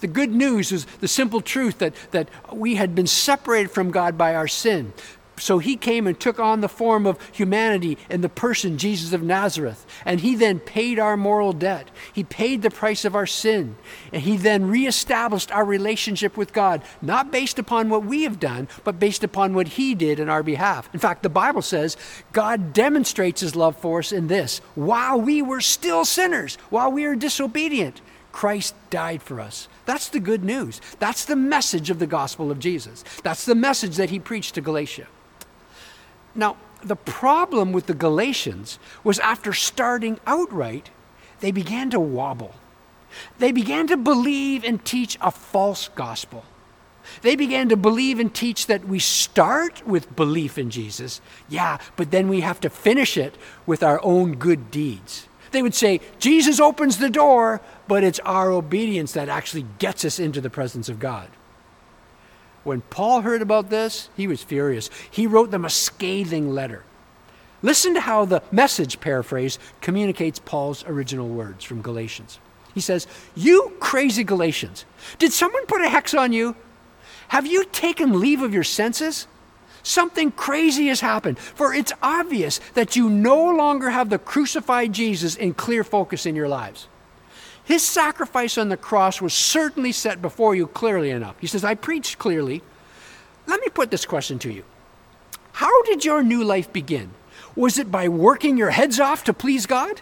The 0.00 0.06
good 0.06 0.32
news 0.32 0.72
is 0.72 0.86
the 1.00 1.08
simple 1.08 1.40
truth 1.40 1.78
that, 1.78 1.94
that 2.10 2.28
we 2.54 2.76
had 2.76 2.94
been 2.94 3.06
separated 3.06 3.70
from 3.70 3.90
God 3.90 4.16
by 4.16 4.34
our 4.34 4.48
sin, 4.48 4.92
so 5.40 5.58
he 5.58 5.76
came 5.76 6.06
and 6.06 6.18
took 6.18 6.38
on 6.38 6.60
the 6.60 6.68
form 6.68 7.06
of 7.06 7.18
humanity 7.32 7.98
in 8.08 8.20
the 8.20 8.28
person 8.28 8.78
Jesus 8.78 9.12
of 9.12 9.22
Nazareth. 9.22 9.86
And 10.04 10.20
he 10.20 10.34
then 10.34 10.60
paid 10.60 10.98
our 10.98 11.16
moral 11.16 11.52
debt. 11.52 11.90
He 12.12 12.24
paid 12.24 12.62
the 12.62 12.70
price 12.70 13.04
of 13.04 13.14
our 13.14 13.26
sin. 13.26 13.76
And 14.12 14.22
he 14.22 14.36
then 14.36 14.68
reestablished 14.68 15.50
our 15.50 15.64
relationship 15.64 16.36
with 16.36 16.52
God, 16.52 16.82
not 17.00 17.32
based 17.32 17.58
upon 17.58 17.88
what 17.88 18.04
we 18.04 18.22
have 18.24 18.38
done, 18.38 18.68
but 18.84 19.00
based 19.00 19.24
upon 19.24 19.54
what 19.54 19.68
he 19.68 19.94
did 19.94 20.20
in 20.20 20.28
our 20.28 20.42
behalf. 20.42 20.88
In 20.92 21.00
fact, 21.00 21.22
the 21.22 21.28
Bible 21.28 21.62
says 21.62 21.96
God 22.32 22.72
demonstrates 22.72 23.40
his 23.40 23.56
love 23.56 23.76
for 23.76 24.00
us 24.00 24.12
in 24.12 24.28
this 24.28 24.58
while 24.74 25.20
we 25.20 25.42
were 25.42 25.60
still 25.60 26.04
sinners, 26.04 26.56
while 26.68 26.92
we 26.92 27.06
were 27.06 27.16
disobedient. 27.16 28.00
Christ 28.32 28.74
died 28.90 29.22
for 29.22 29.40
us. 29.40 29.68
That's 29.86 30.08
the 30.08 30.20
good 30.20 30.44
news. 30.44 30.80
That's 30.98 31.24
the 31.24 31.36
message 31.36 31.90
of 31.90 31.98
the 31.98 32.06
gospel 32.06 32.50
of 32.50 32.60
Jesus. 32.60 33.02
That's 33.24 33.44
the 33.44 33.54
message 33.54 33.96
that 33.96 34.10
he 34.10 34.20
preached 34.20 34.54
to 34.54 34.60
Galatia. 34.60 35.08
Now, 36.34 36.56
the 36.82 36.96
problem 36.96 37.72
with 37.72 37.86
the 37.86 37.94
Galatians 37.94 38.78
was 39.04 39.18
after 39.18 39.52
starting 39.52 40.18
outright, 40.26 40.90
they 41.40 41.50
began 41.50 41.90
to 41.90 42.00
wobble. 42.00 42.54
They 43.38 43.52
began 43.52 43.86
to 43.88 43.96
believe 43.96 44.64
and 44.64 44.84
teach 44.84 45.18
a 45.20 45.30
false 45.30 45.88
gospel. 45.88 46.44
They 47.22 47.34
began 47.34 47.68
to 47.70 47.76
believe 47.76 48.20
and 48.20 48.32
teach 48.32 48.66
that 48.66 48.86
we 48.86 48.98
start 48.98 49.86
with 49.86 50.14
belief 50.14 50.58
in 50.58 50.70
Jesus, 50.70 51.20
yeah, 51.48 51.78
but 51.96 52.10
then 52.10 52.28
we 52.28 52.40
have 52.40 52.60
to 52.60 52.70
finish 52.70 53.16
it 53.16 53.36
with 53.66 53.82
our 53.82 54.00
own 54.04 54.36
good 54.36 54.70
deeds. 54.70 55.26
They 55.50 55.62
would 55.62 55.74
say, 55.74 56.00
Jesus 56.20 56.60
opens 56.60 56.98
the 56.98 57.10
door, 57.10 57.60
but 57.88 58.04
it's 58.04 58.20
our 58.20 58.52
obedience 58.52 59.12
that 59.12 59.28
actually 59.28 59.66
gets 59.78 60.04
us 60.04 60.20
into 60.20 60.40
the 60.40 60.50
presence 60.50 60.88
of 60.88 61.00
God. 61.00 61.28
When 62.62 62.82
Paul 62.82 63.22
heard 63.22 63.42
about 63.42 63.70
this, 63.70 64.10
he 64.16 64.26
was 64.26 64.42
furious. 64.42 64.90
He 65.10 65.26
wrote 65.26 65.50
them 65.50 65.64
a 65.64 65.70
scathing 65.70 66.52
letter. 66.52 66.84
Listen 67.62 67.94
to 67.94 68.00
how 68.00 68.24
the 68.24 68.42
message 68.50 69.00
paraphrase 69.00 69.58
communicates 69.80 70.38
Paul's 70.38 70.84
original 70.86 71.28
words 71.28 71.64
from 71.64 71.82
Galatians. 71.82 72.38
He 72.74 72.80
says, 72.80 73.06
You 73.34 73.72
crazy 73.80 74.24
Galatians, 74.24 74.84
did 75.18 75.32
someone 75.32 75.66
put 75.66 75.82
a 75.82 75.88
hex 75.88 76.14
on 76.14 76.32
you? 76.32 76.56
Have 77.28 77.46
you 77.46 77.64
taken 77.64 78.20
leave 78.20 78.42
of 78.42 78.54
your 78.54 78.64
senses? 78.64 79.26
Something 79.82 80.30
crazy 80.30 80.88
has 80.88 81.00
happened, 81.00 81.38
for 81.38 81.72
it's 81.72 81.92
obvious 82.02 82.60
that 82.74 82.96
you 82.96 83.08
no 83.08 83.50
longer 83.54 83.90
have 83.90 84.10
the 84.10 84.18
crucified 84.18 84.92
Jesus 84.92 85.36
in 85.36 85.54
clear 85.54 85.84
focus 85.84 86.26
in 86.26 86.36
your 86.36 86.48
lives. 86.48 86.86
His 87.70 87.84
sacrifice 87.84 88.58
on 88.58 88.68
the 88.68 88.76
cross 88.76 89.20
was 89.22 89.32
certainly 89.32 89.92
set 89.92 90.20
before 90.20 90.56
you 90.56 90.66
clearly 90.66 91.10
enough. 91.10 91.36
He 91.38 91.46
says, 91.46 91.62
I 91.62 91.76
preached 91.76 92.18
clearly. 92.18 92.62
Let 93.46 93.60
me 93.60 93.68
put 93.68 93.92
this 93.92 94.04
question 94.04 94.40
to 94.40 94.52
you 94.52 94.64
How 95.52 95.84
did 95.84 96.04
your 96.04 96.24
new 96.24 96.42
life 96.42 96.72
begin? 96.72 97.10
Was 97.54 97.78
it 97.78 97.88
by 97.88 98.08
working 98.08 98.56
your 98.56 98.70
heads 98.70 98.98
off 98.98 99.22
to 99.22 99.32
please 99.32 99.66
God? 99.66 100.00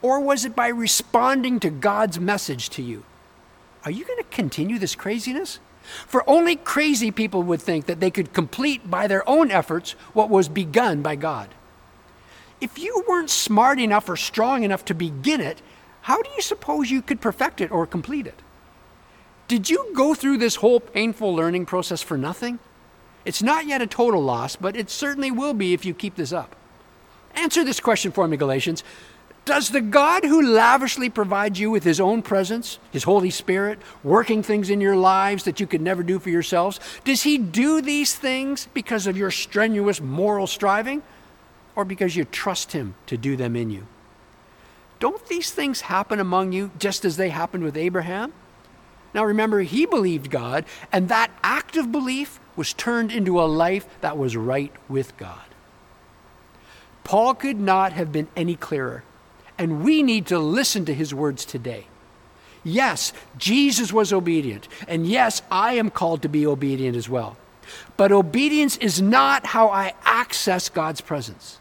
Or 0.00 0.20
was 0.20 0.44
it 0.44 0.54
by 0.54 0.68
responding 0.68 1.58
to 1.58 1.70
God's 1.70 2.20
message 2.20 2.70
to 2.70 2.82
you? 2.82 3.02
Are 3.84 3.90
you 3.90 4.04
going 4.04 4.22
to 4.22 4.30
continue 4.30 4.78
this 4.78 4.94
craziness? 4.94 5.58
For 6.06 6.22
only 6.30 6.54
crazy 6.54 7.10
people 7.10 7.42
would 7.42 7.60
think 7.60 7.86
that 7.86 7.98
they 7.98 8.12
could 8.12 8.32
complete 8.32 8.88
by 8.88 9.08
their 9.08 9.28
own 9.28 9.50
efforts 9.50 9.96
what 10.12 10.30
was 10.30 10.48
begun 10.48 11.02
by 11.02 11.16
God. 11.16 11.48
If 12.60 12.78
you 12.78 13.04
weren't 13.08 13.30
smart 13.30 13.80
enough 13.80 14.08
or 14.08 14.16
strong 14.16 14.62
enough 14.62 14.84
to 14.84 14.94
begin 14.94 15.40
it, 15.40 15.60
how 16.06 16.22
do 16.22 16.30
you 16.36 16.40
suppose 16.40 16.88
you 16.88 17.02
could 17.02 17.20
perfect 17.20 17.60
it 17.60 17.72
or 17.72 17.84
complete 17.84 18.28
it? 18.28 18.40
Did 19.48 19.68
you 19.68 19.90
go 19.92 20.14
through 20.14 20.38
this 20.38 20.54
whole 20.54 20.78
painful 20.78 21.34
learning 21.34 21.66
process 21.66 22.00
for 22.00 22.16
nothing? 22.16 22.60
It's 23.24 23.42
not 23.42 23.66
yet 23.66 23.82
a 23.82 23.88
total 23.88 24.22
loss, 24.22 24.54
but 24.54 24.76
it 24.76 24.88
certainly 24.88 25.32
will 25.32 25.52
be 25.52 25.74
if 25.74 25.84
you 25.84 25.94
keep 25.94 26.14
this 26.14 26.32
up. 26.32 26.54
Answer 27.34 27.64
this 27.64 27.80
question 27.80 28.12
for 28.12 28.28
me, 28.28 28.36
Galatians. 28.36 28.84
Does 29.44 29.70
the 29.70 29.80
God 29.80 30.22
who 30.22 30.40
lavishly 30.40 31.10
provides 31.10 31.58
you 31.58 31.72
with 31.72 31.82
his 31.82 32.00
own 32.00 32.22
presence, 32.22 32.78
his 32.92 33.02
Holy 33.02 33.30
Spirit, 33.30 33.80
working 34.04 34.44
things 34.44 34.70
in 34.70 34.80
your 34.80 34.94
lives 34.94 35.42
that 35.42 35.58
you 35.58 35.66
could 35.66 35.82
never 35.82 36.04
do 36.04 36.20
for 36.20 36.30
yourselves, 36.30 36.78
does 37.02 37.24
he 37.24 37.36
do 37.36 37.82
these 37.82 38.14
things 38.14 38.68
because 38.74 39.08
of 39.08 39.16
your 39.16 39.32
strenuous 39.32 40.00
moral 40.00 40.46
striving 40.46 41.02
or 41.74 41.84
because 41.84 42.14
you 42.14 42.24
trust 42.24 42.70
him 42.70 42.94
to 43.06 43.16
do 43.16 43.34
them 43.34 43.56
in 43.56 43.70
you? 43.70 43.88
Don't 44.98 45.26
these 45.26 45.50
things 45.50 45.82
happen 45.82 46.20
among 46.20 46.52
you 46.52 46.70
just 46.78 47.04
as 47.04 47.16
they 47.16 47.28
happened 47.28 47.64
with 47.64 47.76
Abraham? 47.76 48.32
Now 49.14 49.24
remember, 49.24 49.60
he 49.60 49.86
believed 49.86 50.30
God, 50.30 50.64
and 50.92 51.08
that 51.08 51.30
act 51.42 51.76
of 51.76 51.92
belief 51.92 52.38
was 52.54 52.72
turned 52.72 53.12
into 53.12 53.40
a 53.40 53.44
life 53.44 53.86
that 54.00 54.18
was 54.18 54.36
right 54.36 54.72
with 54.88 55.16
God. 55.16 55.40
Paul 57.04 57.34
could 57.34 57.60
not 57.60 57.92
have 57.92 58.10
been 58.10 58.28
any 58.36 58.56
clearer, 58.56 59.04
and 59.58 59.84
we 59.84 60.02
need 60.02 60.26
to 60.26 60.38
listen 60.38 60.84
to 60.86 60.94
his 60.94 61.14
words 61.14 61.44
today. 61.44 61.86
Yes, 62.64 63.12
Jesus 63.38 63.92
was 63.92 64.12
obedient, 64.12 64.66
and 64.88 65.06
yes, 65.06 65.40
I 65.50 65.74
am 65.74 65.90
called 65.90 66.22
to 66.22 66.28
be 66.28 66.46
obedient 66.46 66.96
as 66.96 67.08
well. 67.08 67.36
But 67.96 68.12
obedience 68.12 68.76
is 68.78 69.00
not 69.00 69.46
how 69.46 69.68
I 69.68 69.94
access 70.04 70.68
God's 70.68 71.00
presence. 71.00 71.60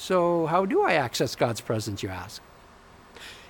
So, 0.00 0.46
how 0.46 0.64
do 0.64 0.82
I 0.82 0.94
access 0.94 1.36
God's 1.36 1.60
presence, 1.60 2.02
you 2.02 2.08
ask? 2.08 2.40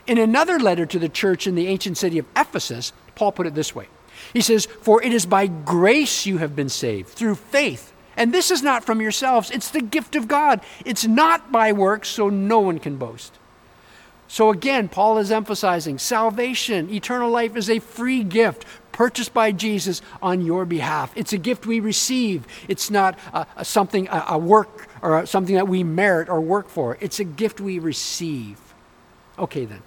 In 0.08 0.18
another 0.18 0.58
letter 0.58 0.84
to 0.84 0.98
the 0.98 1.08
church 1.08 1.46
in 1.46 1.54
the 1.54 1.68
ancient 1.68 1.96
city 1.96 2.18
of 2.18 2.26
Ephesus, 2.36 2.92
Paul 3.14 3.30
put 3.30 3.46
it 3.46 3.54
this 3.54 3.72
way 3.72 3.86
He 4.32 4.40
says, 4.40 4.66
For 4.66 5.00
it 5.00 5.12
is 5.12 5.26
by 5.26 5.46
grace 5.46 6.26
you 6.26 6.38
have 6.38 6.56
been 6.56 6.68
saved, 6.68 7.10
through 7.10 7.36
faith. 7.36 7.92
And 8.16 8.34
this 8.34 8.50
is 8.50 8.64
not 8.64 8.84
from 8.84 9.00
yourselves, 9.00 9.52
it's 9.52 9.70
the 9.70 9.80
gift 9.80 10.16
of 10.16 10.26
God. 10.26 10.60
It's 10.84 11.06
not 11.06 11.52
by 11.52 11.70
works, 11.70 12.08
so 12.08 12.28
no 12.28 12.58
one 12.58 12.80
can 12.80 12.96
boast. 12.96 13.38
So 14.30 14.50
again, 14.50 14.88
Paul 14.88 15.18
is 15.18 15.32
emphasizing 15.32 15.98
salvation, 15.98 16.88
eternal 16.88 17.30
life 17.30 17.56
is 17.56 17.68
a 17.68 17.80
free 17.80 18.22
gift 18.22 18.64
purchased 18.92 19.34
by 19.34 19.50
Jesus 19.50 20.02
on 20.22 20.40
your 20.40 20.64
behalf. 20.64 21.12
It's 21.16 21.32
a 21.32 21.36
gift 21.36 21.66
we 21.66 21.80
receive. 21.80 22.46
It's 22.68 22.92
not 22.92 23.18
a, 23.32 23.44
a 23.56 23.64
something, 23.64 24.06
a, 24.06 24.26
a 24.28 24.38
work 24.38 24.86
or 25.02 25.26
something 25.26 25.56
that 25.56 25.66
we 25.66 25.82
merit 25.82 26.28
or 26.28 26.40
work 26.40 26.68
for. 26.68 26.96
It's 27.00 27.18
a 27.18 27.24
gift 27.24 27.60
we 27.60 27.80
receive. 27.80 28.60
Okay, 29.36 29.64
then. 29.64 29.82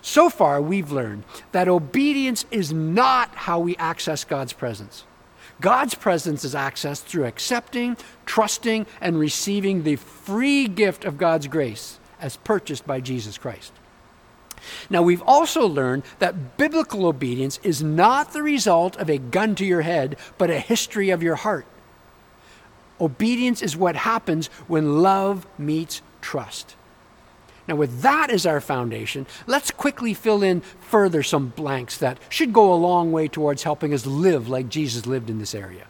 So 0.00 0.30
far, 0.30 0.62
we've 0.62 0.90
learned 0.90 1.24
that 1.52 1.68
obedience 1.68 2.46
is 2.50 2.72
not 2.72 3.34
how 3.34 3.58
we 3.58 3.76
access 3.76 4.24
God's 4.24 4.54
presence. 4.54 5.04
God's 5.60 5.94
presence 5.94 6.42
is 6.42 6.54
accessed 6.54 7.02
through 7.02 7.26
accepting, 7.26 7.98
trusting, 8.24 8.86
and 9.02 9.18
receiving 9.18 9.82
the 9.82 9.96
free 9.96 10.68
gift 10.68 11.04
of 11.04 11.18
God's 11.18 11.48
grace 11.48 11.98
as 12.24 12.38
purchased 12.38 12.86
by 12.86 13.00
Jesus 13.00 13.36
Christ. 13.36 13.72
Now, 14.88 15.02
we've 15.02 15.22
also 15.22 15.66
learned 15.66 16.04
that 16.20 16.56
biblical 16.56 17.04
obedience 17.04 17.60
is 17.62 17.82
not 17.82 18.32
the 18.32 18.42
result 18.42 18.96
of 18.96 19.10
a 19.10 19.18
gun 19.18 19.54
to 19.56 19.64
your 19.64 19.82
head, 19.82 20.16
but 20.38 20.48
a 20.48 20.58
history 20.58 21.10
of 21.10 21.22
your 21.22 21.34
heart. 21.34 21.66
Obedience 22.98 23.60
is 23.60 23.76
what 23.76 23.94
happens 23.94 24.46
when 24.66 25.02
love 25.02 25.46
meets 25.58 26.00
trust. 26.22 26.76
Now, 27.68 27.76
with 27.76 28.00
that 28.00 28.30
as 28.30 28.46
our 28.46 28.60
foundation, 28.60 29.26
let's 29.46 29.70
quickly 29.70 30.14
fill 30.14 30.42
in 30.42 30.62
further 30.80 31.22
some 31.22 31.48
blanks 31.48 31.98
that 31.98 32.18
should 32.30 32.54
go 32.54 32.72
a 32.72 32.76
long 32.76 33.12
way 33.12 33.28
towards 33.28 33.64
helping 33.64 33.92
us 33.92 34.06
live 34.06 34.48
like 34.48 34.68
Jesus 34.70 35.06
lived 35.06 35.28
in 35.28 35.38
this 35.38 35.54
area. 35.54 35.86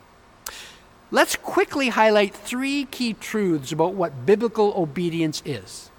Let's 1.11 1.37
quickly 1.37 1.91
highlight 1.91 2.35
three 2.35 2.87
key 2.87 3.13
truths 3.13 3.71
about 3.71 3.95
what 3.95 4.27
biblical 4.27 4.73
obedience 4.77 5.43
is. 5.45 5.91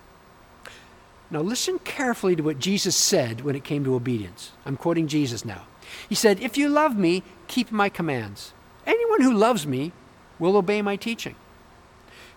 Now, 1.32 1.42
listen 1.42 1.80
carefully 1.80 2.36
to 2.36 2.44
what 2.44 2.60
Jesus 2.60 2.96
said 2.96 3.42
when 3.42 3.56
it 3.56 3.64
came 3.64 3.84
to 3.84 3.96
obedience. 3.96 4.52
I'm 4.66 4.78
quoting 4.78 5.08
Jesus 5.08 5.44
now. 5.44 5.66
He 6.08 6.16
said, 6.16 6.40
If 6.40 6.58
you 6.58 6.70
love 6.70 6.96
me, 6.98 7.24
keep 7.48 7.72
my 7.72 7.90
commands. 7.90 8.54
Anyone 8.86 9.22
who 9.22 9.34
loves 9.34 9.66
me 9.66 9.92
will 10.38 10.56
obey 10.56 10.82
my 10.82 10.96
teaching. 10.96 11.36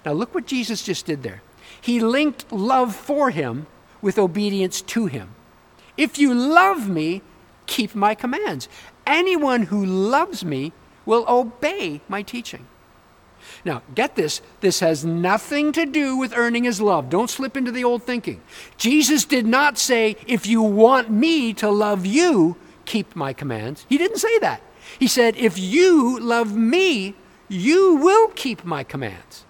Now, 0.05 0.13
look 0.13 0.35
what 0.35 0.47
Jesus 0.47 0.83
just 0.83 1.07
did 1.07 1.23
there. 1.23 1.43
He 1.81 2.01
linked 2.01 2.51
love 2.51 2.95
for 2.95 3.31
him 3.31 3.67
with 4.01 4.19
obedience 4.19 4.81
to 4.83 5.07
him. 5.07 5.35
If 5.97 6.19
you 6.19 6.33
love 6.33 6.89
me, 6.89 7.23
keep 7.67 7.95
my 7.95 8.15
commands. 8.15 8.69
Anyone 9.07 9.65
who 9.65 9.85
loves 9.85 10.45
me 10.45 10.73
will 11.05 11.25
obey 11.29 12.01
my 12.09 12.23
teaching. 12.23 12.67
Now, 13.65 13.83
get 13.95 14.17
this 14.17 14.41
this 14.61 14.81
has 14.81 15.05
nothing 15.05 15.73
to 15.73 15.87
do 15.87 16.17
with 16.17 16.37
earning 16.37 16.65
his 16.65 16.81
love. 16.81 17.11
Don't 17.11 17.31
slip 17.31 17.57
into 17.57 17.71
the 17.71 17.85
old 17.85 18.03
thinking. 18.03 18.41
Jesus 18.77 19.25
did 19.25 19.47
not 19.47 19.79
say, 19.79 20.17
If 20.27 20.47
you 20.47 20.63
want 20.63 21.11
me 21.11 21.53
to 21.55 21.71
love 21.71 22.07
you, 22.07 22.57
keep 22.85 23.15
my 23.15 23.33
commands. 23.33 23.87
He 23.89 23.99
didn't 23.99 24.19
say 24.19 24.39
that. 24.39 24.63
He 24.99 25.07
said, 25.07 25.37
If 25.37 25.59
you 25.59 26.19
love 26.19 26.57
me, 26.57 27.15
you 27.49 27.97
will 27.97 28.29
keep 28.29 28.65
my 28.65 28.85
commands. 28.85 29.45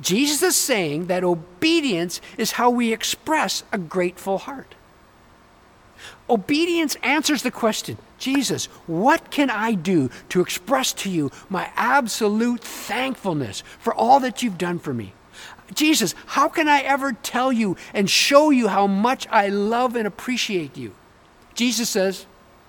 Jesus 0.00 0.42
is 0.42 0.56
saying 0.56 1.06
that 1.06 1.24
obedience 1.24 2.20
is 2.36 2.52
how 2.52 2.70
we 2.70 2.92
express 2.92 3.62
a 3.72 3.78
grateful 3.78 4.38
heart. 4.38 4.74
Obedience 6.28 6.96
answers 7.02 7.42
the 7.42 7.50
question 7.50 7.98
Jesus, 8.18 8.66
what 8.86 9.30
can 9.30 9.50
I 9.50 9.74
do 9.74 10.10
to 10.28 10.40
express 10.40 10.92
to 10.94 11.10
you 11.10 11.30
my 11.48 11.70
absolute 11.76 12.62
thankfulness 12.62 13.62
for 13.78 13.94
all 13.94 14.20
that 14.20 14.42
you've 14.42 14.58
done 14.58 14.78
for 14.78 14.94
me? 14.94 15.14
Jesus, 15.74 16.14
how 16.26 16.48
can 16.48 16.68
I 16.68 16.80
ever 16.80 17.12
tell 17.12 17.52
you 17.52 17.76
and 17.94 18.08
show 18.08 18.50
you 18.50 18.68
how 18.68 18.86
much 18.86 19.26
I 19.28 19.48
love 19.48 19.96
and 19.96 20.06
appreciate 20.06 20.76
you? 20.76 20.94
Jesus 21.54 21.88
says, 21.88 22.26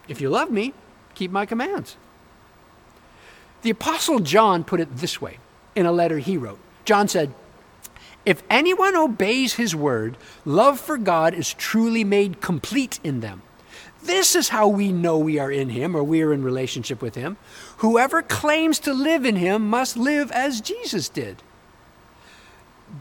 If 0.07 0.21
you 0.21 0.29
love 0.29 0.49
me, 0.49 0.73
keep 1.13 1.31
my 1.31 1.45
commands. 1.45 1.97
The 3.61 3.69
Apostle 3.69 4.19
John 4.19 4.63
put 4.63 4.79
it 4.79 4.97
this 4.97 5.21
way 5.21 5.37
in 5.75 5.85
a 5.85 5.91
letter 5.91 6.19
he 6.19 6.37
wrote 6.37 6.59
John 6.85 7.07
said, 7.07 7.33
If 8.25 8.41
anyone 8.49 8.95
obeys 8.95 9.55
his 9.55 9.75
word, 9.75 10.17
love 10.45 10.79
for 10.79 10.97
God 10.97 11.33
is 11.33 11.53
truly 11.53 12.03
made 12.03 12.41
complete 12.41 12.99
in 13.03 13.19
them. 13.19 13.41
This 14.03 14.35
is 14.35 14.49
how 14.49 14.67
we 14.67 14.91
know 14.91 15.17
we 15.17 15.39
are 15.39 15.51
in 15.51 15.69
him 15.69 15.95
or 15.95 16.03
we 16.03 16.21
are 16.21 16.33
in 16.33 16.43
relationship 16.43 17.01
with 17.01 17.15
him. 17.15 17.37
Whoever 17.77 18.21
claims 18.21 18.79
to 18.79 18.93
live 18.93 19.25
in 19.25 19.37
him 19.37 19.69
must 19.69 19.95
live 19.95 20.31
as 20.31 20.61
Jesus 20.61 21.09
did. 21.09 21.41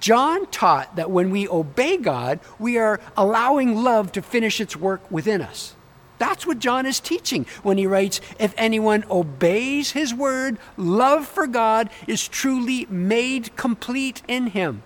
John 0.00 0.46
taught 0.46 0.96
that 0.96 1.10
when 1.10 1.30
we 1.30 1.48
obey 1.48 1.96
God, 1.96 2.40
we 2.58 2.78
are 2.78 3.00
allowing 3.16 3.82
love 3.82 4.12
to 4.12 4.22
finish 4.22 4.60
its 4.60 4.76
work 4.76 5.08
within 5.10 5.42
us. 5.42 5.74
That's 6.18 6.46
what 6.46 6.60
John 6.60 6.86
is 6.86 7.00
teaching 7.00 7.46
when 7.62 7.78
he 7.78 7.86
writes, 7.86 8.20
If 8.38 8.54
anyone 8.56 9.04
obeys 9.10 9.90
his 9.90 10.14
word, 10.14 10.56
love 10.76 11.26
for 11.26 11.46
God 11.46 11.90
is 12.06 12.28
truly 12.28 12.86
made 12.86 13.56
complete 13.56 14.22
in 14.28 14.48
him. 14.48 14.84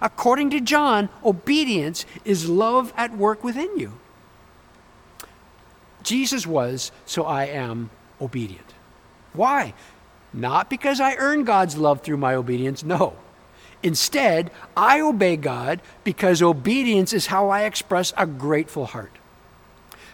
According 0.00 0.50
to 0.50 0.60
John, 0.60 1.08
obedience 1.24 2.06
is 2.24 2.48
love 2.48 2.92
at 2.96 3.16
work 3.16 3.42
within 3.42 3.78
you. 3.78 3.92
Jesus 6.02 6.46
was, 6.46 6.92
so 7.04 7.24
I 7.24 7.44
am 7.44 7.90
obedient. 8.20 8.74
Why? 9.32 9.74
Not 10.32 10.70
because 10.70 11.00
I 11.00 11.16
earn 11.16 11.44
God's 11.44 11.76
love 11.76 12.02
through 12.02 12.16
my 12.16 12.34
obedience, 12.34 12.82
no. 12.82 13.16
Instead, 13.82 14.50
I 14.76 15.00
obey 15.00 15.36
God 15.36 15.80
because 16.04 16.42
obedience 16.42 17.12
is 17.12 17.26
how 17.26 17.48
I 17.48 17.64
express 17.64 18.12
a 18.16 18.26
grateful 18.26 18.86
heart. 18.86 19.12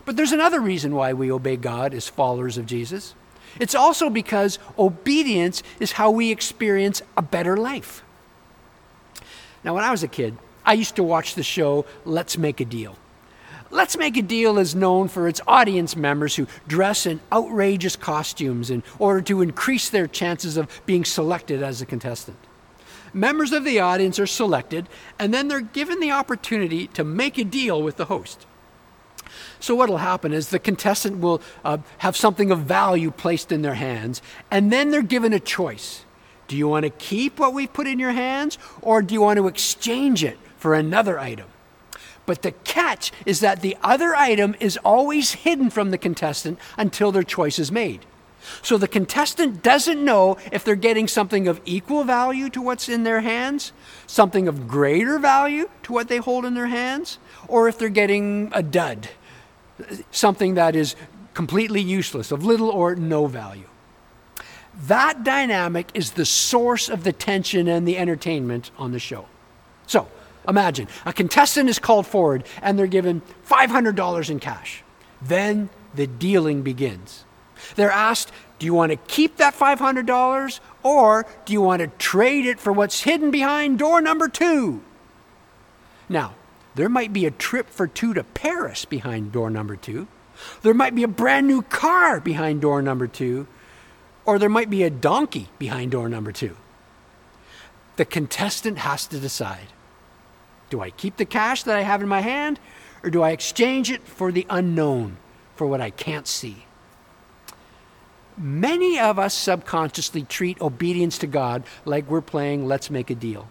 But 0.04 0.16
there's 0.16 0.32
another 0.32 0.61
reason 0.61 0.94
why 0.94 1.14
we 1.14 1.32
obey 1.32 1.56
God 1.56 1.94
as 1.94 2.08
followers 2.08 2.58
of 2.58 2.66
Jesus. 2.66 3.14
It's 3.58 3.74
also 3.74 4.11
because 4.11 4.58
obedience 4.78 5.62
is 5.80 5.92
how 5.92 6.11
we 6.11 6.30
experience 6.30 7.02
a 7.16 7.22
better 7.22 7.56
life. 7.56 8.02
Now, 9.64 9.74
when 9.74 9.85
I 9.85 9.90
was 9.90 10.03
a 10.03 10.09
kid, 10.09 10.37
I 10.64 10.74
used 10.74 10.96
to 10.96 11.03
watch 11.03 11.35
the 11.35 11.42
show 11.42 11.87
Let's 12.05 12.37
Make 12.37 12.61
a 12.61 12.64
Deal. 12.64 12.96
Let's 13.70 13.96
Make 13.96 14.16
a 14.16 14.22
Deal 14.22 14.59
is 14.59 14.74
known 14.74 15.09
for 15.09 15.27
its 15.27 15.40
audience 15.46 15.96
members 15.96 16.37
who 16.37 16.46
dress 16.68 17.07
in 17.07 17.20
outrageous 17.33 17.96
costumes 17.96 18.70
in 18.70 18.83
order 18.98 19.22
to 19.22 19.40
increase 19.40 19.88
their 19.88 20.07
chances 20.07 20.57
of 20.57 20.68
being 20.87 21.05
selected 21.05 21.62
as 21.62 21.81
a 21.81 21.87
contestant. 21.87 22.37
Members 23.14 23.53
of 23.53 23.64
the 23.64 23.81
audience 23.81 24.18
are 24.18 24.27
selected, 24.27 24.88
and 25.18 25.33
then 25.33 25.48
they're 25.48 25.61
given 25.61 26.00
the 26.00 26.11
opportunity 26.11 26.88
to 26.88 27.05
make 27.05 27.38
a 27.38 27.44
deal 27.44 27.83
with 27.83 27.96
the 27.96 28.07
host. 28.07 28.46
So, 29.61 29.74
what 29.74 29.88
will 29.88 29.98
happen 29.98 30.33
is 30.33 30.48
the 30.48 30.59
contestant 30.59 31.20
will 31.20 31.40
uh, 31.64 31.79
have 31.98 32.16
something 32.16 32.50
of 32.50 32.61
value 32.61 33.11
placed 33.11 33.50
in 33.50 33.62
their 33.62 33.74
hands, 33.74 34.20
and 34.50 34.72
then 34.72 34.90
they're 34.90 35.03
given 35.03 35.33
a 35.33 35.40
choice. 35.40 36.05
Do 36.48 36.57
you 36.57 36.68
want 36.68 36.85
to 36.85 36.90
keep 36.90 37.38
what 37.38 37.54
we've 37.54 37.72
put 37.72 37.87
in 37.87 37.98
your 37.98 38.12
hands, 38.12 38.59
or 38.83 39.02
do 39.02 39.14
you 39.14 39.20
want 39.20 39.38
to 39.38 39.48
exchange 39.48 40.22
it 40.22 40.38
for 40.57 40.74
another 40.74 41.18
item? 41.18 41.46
But 42.26 42.42
the 42.42 42.52
catch 42.52 43.12
is 43.26 43.40
that 43.40 43.61
the 43.61 43.76
other 43.83 44.14
item 44.14 44.54
is 44.61 44.78
always 44.78 45.33
hidden 45.33 45.70
from 45.70 45.90
the 45.90 45.98
contestant 45.98 46.59
until 46.78 47.12
their 47.12 47.22
choice 47.22 47.59
is 47.59 47.70
made. 47.70 48.07
So 48.62 48.76
the 48.76 48.88
contestant 48.88 49.62
doesn't 49.62 50.04
know 50.04 50.37
if 50.52 50.64
they're 50.64 50.74
getting 50.74 51.09
something 51.09 51.48
of 51.48 51.61
equal 51.64 52.04
value 52.04 52.50
to 52.50 52.61
what's 52.61 52.88
in 52.88 53.02
their 53.02 53.20
hands, 53.20 53.72
something 54.07 54.48
of 54.48 54.68
greater 54.68 55.18
value 55.18 55.68
to 55.85 55.92
what 55.92 56.09
they 56.09 56.18
hold 56.18 56.44
in 56.44 56.54
their 56.54 56.66
hands, 56.66 57.18
or 57.48 57.68
if 57.68 57.78
they're 57.78 57.88
getting 57.88 58.50
a 58.52 58.62
dud, 58.62 59.09
something 60.11 60.54
that 60.54 60.76
is 60.76 60.94
completely 61.33 61.80
useless, 61.80 62.30
of 62.30 62.44
little 62.44 62.68
or 62.68 62.94
no 62.94 63.26
value. 63.26 63.68
That 64.82 65.24
dynamic 65.24 65.90
is 65.94 66.12
the 66.12 66.24
source 66.24 66.88
of 66.88 67.04
the 67.04 67.12
tension 67.12 67.68
and 67.68 67.87
the 67.87 67.96
entertainment 67.96 68.70
on 68.76 68.92
the 68.92 68.98
show. 68.98 69.26
So, 69.87 70.08
imagine 70.48 70.88
a 71.06 71.12
contestant 71.12 71.68
is 71.68 71.78
called 71.78 72.06
forward 72.06 72.44
and 72.62 72.78
they're 72.78 72.87
given 72.87 73.22
$500 73.48 74.30
in 74.30 74.40
cash. 74.40 74.82
Then 75.22 75.70
the 75.94 76.06
dealing 76.06 76.62
begins. 76.62 77.24
They're 77.76 77.90
asked, 77.90 78.32
Do 78.58 78.66
you 78.66 78.74
want 78.74 78.90
to 78.90 78.96
keep 78.96 79.37
that 79.37 79.54
$500 79.54 80.60
or 80.82 81.26
do 81.44 81.52
you 81.52 81.60
want 81.60 81.80
to 81.80 81.88
trade 81.98 82.46
it 82.46 82.58
for 82.58 82.72
what's 82.72 83.02
hidden 83.02 83.30
behind 83.30 83.78
door 83.78 84.00
number 84.00 84.28
two? 84.28 84.82
Now, 86.08 86.34
there 86.74 86.88
might 86.88 87.12
be 87.12 87.26
a 87.26 87.30
trip 87.30 87.70
for 87.70 87.87
two 87.87 88.14
to 88.14 88.24
Paris 88.24 88.84
behind 88.84 89.32
door 89.32 89.50
number 89.50 89.76
two. 89.76 90.08
There 90.62 90.74
might 90.74 90.94
be 90.94 91.04
a 91.04 91.08
brand 91.08 91.46
new 91.46 91.62
car 91.62 92.20
behind 92.20 92.60
door 92.60 92.82
number 92.82 93.06
two. 93.06 93.46
Or 94.24 94.38
there 94.38 94.48
might 94.48 94.70
be 94.70 94.82
a 94.82 94.90
donkey 94.90 95.48
behind 95.58 95.90
door 95.90 96.08
number 96.08 96.32
two. 96.32 96.56
The 97.96 98.04
contestant 98.04 98.78
has 98.78 99.06
to 99.08 99.18
decide 99.18 99.68
do 100.70 100.80
I 100.80 100.90
keep 100.90 101.18
the 101.18 101.24
cash 101.24 101.62
that 101.64 101.76
I 101.76 101.82
have 101.82 102.02
in 102.02 102.08
my 102.08 102.20
hand, 102.20 102.58
or 103.04 103.10
do 103.10 103.22
I 103.22 103.30
exchange 103.30 103.90
it 103.90 104.02
for 104.02 104.32
the 104.32 104.46
unknown, 104.50 105.18
for 105.54 105.66
what 105.66 105.80
I 105.80 105.90
can't 105.90 106.26
see? 106.26 106.64
Many 108.37 108.98
of 108.98 109.18
us 109.18 109.34
subconsciously 109.34 110.22
treat 110.22 110.60
obedience 110.60 111.18
to 111.18 111.28
God 111.28 111.62
like 111.84 112.10
we're 112.10 112.20
playing 112.20 112.66
Let's 112.66 112.90
Make 112.90 113.10
a 113.10 113.14
Deal. 113.14 113.48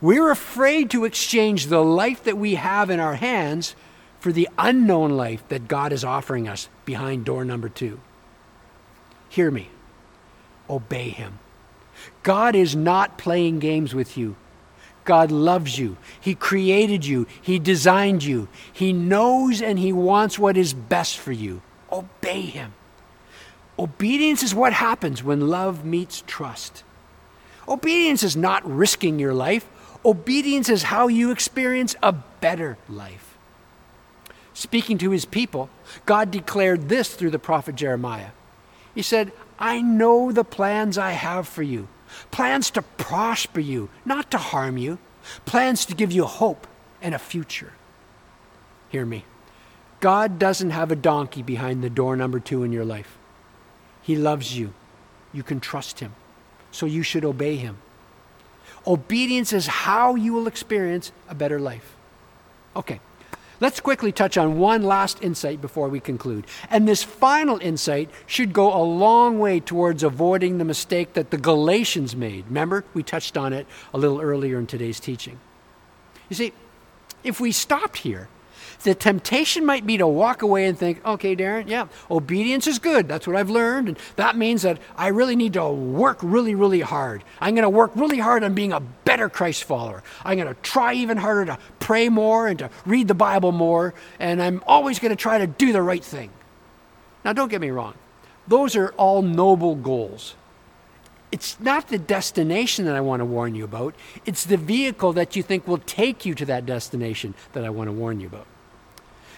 We're 0.00 0.30
afraid 0.30 0.90
to 0.92 1.04
exchange 1.04 1.66
the 1.66 1.84
life 1.84 2.24
that 2.24 2.38
we 2.38 2.54
have 2.54 2.88
in 2.88 3.00
our 3.00 3.16
hands 3.16 3.74
for 4.18 4.32
the 4.32 4.48
unknown 4.58 5.10
life 5.10 5.46
that 5.48 5.68
God 5.68 5.92
is 5.92 6.04
offering 6.04 6.48
us 6.48 6.70
behind 6.86 7.26
door 7.26 7.44
number 7.44 7.68
two. 7.68 8.00
Hear 9.28 9.50
me. 9.50 9.68
Obey 10.68 11.08
Him. 11.10 11.38
God 12.22 12.54
is 12.54 12.76
not 12.76 13.18
playing 13.18 13.58
games 13.58 13.94
with 13.94 14.16
you. 14.16 14.36
God 15.04 15.30
loves 15.30 15.78
you. 15.78 15.96
He 16.20 16.34
created 16.34 17.06
you. 17.06 17.26
He 17.40 17.58
designed 17.58 18.24
you. 18.24 18.48
He 18.72 18.92
knows 18.92 19.62
and 19.62 19.78
He 19.78 19.92
wants 19.92 20.38
what 20.38 20.56
is 20.56 20.74
best 20.74 21.18
for 21.18 21.32
you. 21.32 21.62
Obey 21.90 22.42
Him. 22.42 22.74
Obedience 23.78 24.42
is 24.42 24.54
what 24.54 24.72
happens 24.72 25.22
when 25.22 25.48
love 25.48 25.84
meets 25.84 26.24
trust. 26.26 26.82
Obedience 27.68 28.22
is 28.22 28.36
not 28.36 28.64
risking 28.68 29.18
your 29.18 29.34
life, 29.34 29.68
obedience 30.04 30.68
is 30.68 30.84
how 30.84 31.08
you 31.08 31.30
experience 31.30 31.96
a 32.02 32.12
better 32.12 32.78
life. 32.88 33.36
speaking 34.54 34.96
to 34.96 35.10
his 35.10 35.26
people, 35.26 35.68
God 36.06 36.30
declared 36.30 36.88
this 36.88 37.14
through 37.14 37.28
the 37.28 37.38
prophet 37.38 37.74
Jeremiah. 37.74 38.30
He 38.94 39.02
said, 39.02 39.30
I 39.58 39.80
know 39.80 40.32
the 40.32 40.44
plans 40.44 40.98
I 40.98 41.12
have 41.12 41.48
for 41.48 41.62
you 41.62 41.88
plans 42.30 42.70
to 42.70 42.82
prosper 42.82 43.60
you, 43.60 43.88
not 44.04 44.30
to 44.30 44.38
harm 44.38 44.76
you, 44.76 44.98
plans 45.44 45.84
to 45.86 45.94
give 45.94 46.12
you 46.12 46.24
hope 46.24 46.66
and 47.02 47.14
a 47.14 47.18
future. 47.18 47.72
Hear 48.88 49.04
me. 49.04 49.24
God 50.00 50.38
doesn't 50.38 50.70
have 50.70 50.92
a 50.92 50.96
donkey 50.96 51.42
behind 51.42 51.82
the 51.82 51.90
door 51.90 52.16
number 52.16 52.38
two 52.38 52.62
in 52.62 52.72
your 52.72 52.84
life. 52.84 53.18
He 54.02 54.16
loves 54.16 54.56
you. 54.56 54.72
You 55.32 55.42
can 55.42 55.60
trust 55.60 56.00
him. 56.00 56.14
So 56.70 56.86
you 56.86 57.02
should 57.02 57.24
obey 57.24 57.56
him. 57.56 57.78
Obedience 58.86 59.52
is 59.52 59.66
how 59.66 60.14
you 60.14 60.32
will 60.32 60.46
experience 60.46 61.10
a 61.28 61.34
better 61.34 61.58
life. 61.58 61.96
Okay, 62.76 63.00
let's 63.60 63.80
quickly 63.80 64.12
touch 64.12 64.36
on 64.36 64.58
one 64.58 64.82
last 64.82 65.22
insight 65.22 65.60
before 65.60 65.88
we 65.88 66.00
conclude. 66.00 66.46
And 66.70 66.86
this 66.86 67.02
final 67.02 67.58
insight 67.58 68.10
should 68.26 68.52
go 68.52 68.74
a 68.74 68.82
long 68.82 69.38
way 69.38 69.60
towards 69.60 70.02
avoiding 70.02 70.58
the 70.58 70.64
mistake 70.64 71.14
that 71.14 71.30
the 71.30 71.38
Galatians 71.38 72.14
made. 72.16 72.46
Remember, 72.46 72.84
we 72.94 73.02
touched 73.02 73.36
on 73.36 73.52
it 73.52 73.66
a 73.92 73.98
little 73.98 74.20
earlier 74.20 74.58
in 74.58 74.66
today's 74.66 75.00
teaching. 75.00 75.38
You 76.28 76.36
see, 76.36 76.52
if 77.22 77.40
we 77.40 77.52
stopped 77.52 77.98
here, 77.98 78.28
the 78.82 78.94
temptation 78.94 79.64
might 79.64 79.86
be 79.86 79.96
to 79.98 80.06
walk 80.06 80.42
away 80.42 80.66
and 80.66 80.78
think, 80.78 81.04
okay, 81.04 81.34
Darren, 81.36 81.68
yeah, 81.68 81.88
obedience 82.10 82.66
is 82.66 82.78
good. 82.78 83.08
That's 83.08 83.26
what 83.26 83.36
I've 83.36 83.50
learned. 83.50 83.88
And 83.88 83.98
that 84.16 84.36
means 84.36 84.62
that 84.62 84.78
I 84.96 85.08
really 85.08 85.36
need 85.36 85.54
to 85.54 85.68
work 85.68 86.18
really, 86.22 86.54
really 86.54 86.80
hard. 86.80 87.24
I'm 87.40 87.54
going 87.54 87.62
to 87.62 87.70
work 87.70 87.92
really 87.94 88.18
hard 88.18 88.44
on 88.44 88.54
being 88.54 88.72
a 88.72 88.80
better 88.80 89.28
Christ 89.28 89.64
follower. 89.64 90.02
I'm 90.24 90.36
going 90.36 90.52
to 90.52 90.60
try 90.62 90.94
even 90.94 91.16
harder 91.16 91.46
to 91.46 91.58
pray 91.78 92.08
more 92.08 92.48
and 92.48 92.58
to 92.60 92.70
read 92.84 93.08
the 93.08 93.14
Bible 93.14 93.52
more. 93.52 93.94
And 94.18 94.42
I'm 94.42 94.62
always 94.66 94.98
going 94.98 95.10
to 95.10 95.16
try 95.16 95.38
to 95.38 95.46
do 95.46 95.72
the 95.72 95.82
right 95.82 96.04
thing. 96.04 96.30
Now, 97.24 97.32
don't 97.32 97.50
get 97.50 97.60
me 97.60 97.70
wrong, 97.70 97.94
those 98.46 98.76
are 98.76 98.90
all 98.90 99.22
noble 99.22 99.74
goals 99.74 100.36
it's 101.32 101.58
not 101.60 101.88
the 101.88 101.98
destination 101.98 102.84
that 102.86 102.94
I 102.94 103.00
want 103.00 103.20
to 103.20 103.24
warn 103.24 103.54
you 103.54 103.64
about. 103.64 103.94
It's 104.24 104.46
the 104.46 104.56
vehicle 104.56 105.12
that 105.14 105.36
you 105.36 105.42
think 105.42 105.66
will 105.66 105.78
take 105.78 106.24
you 106.24 106.34
to 106.34 106.46
that 106.46 106.66
destination 106.66 107.34
that 107.52 107.64
I 107.64 107.70
want 107.70 107.88
to 107.88 107.92
warn 107.92 108.20
you 108.20 108.28
about. 108.28 108.46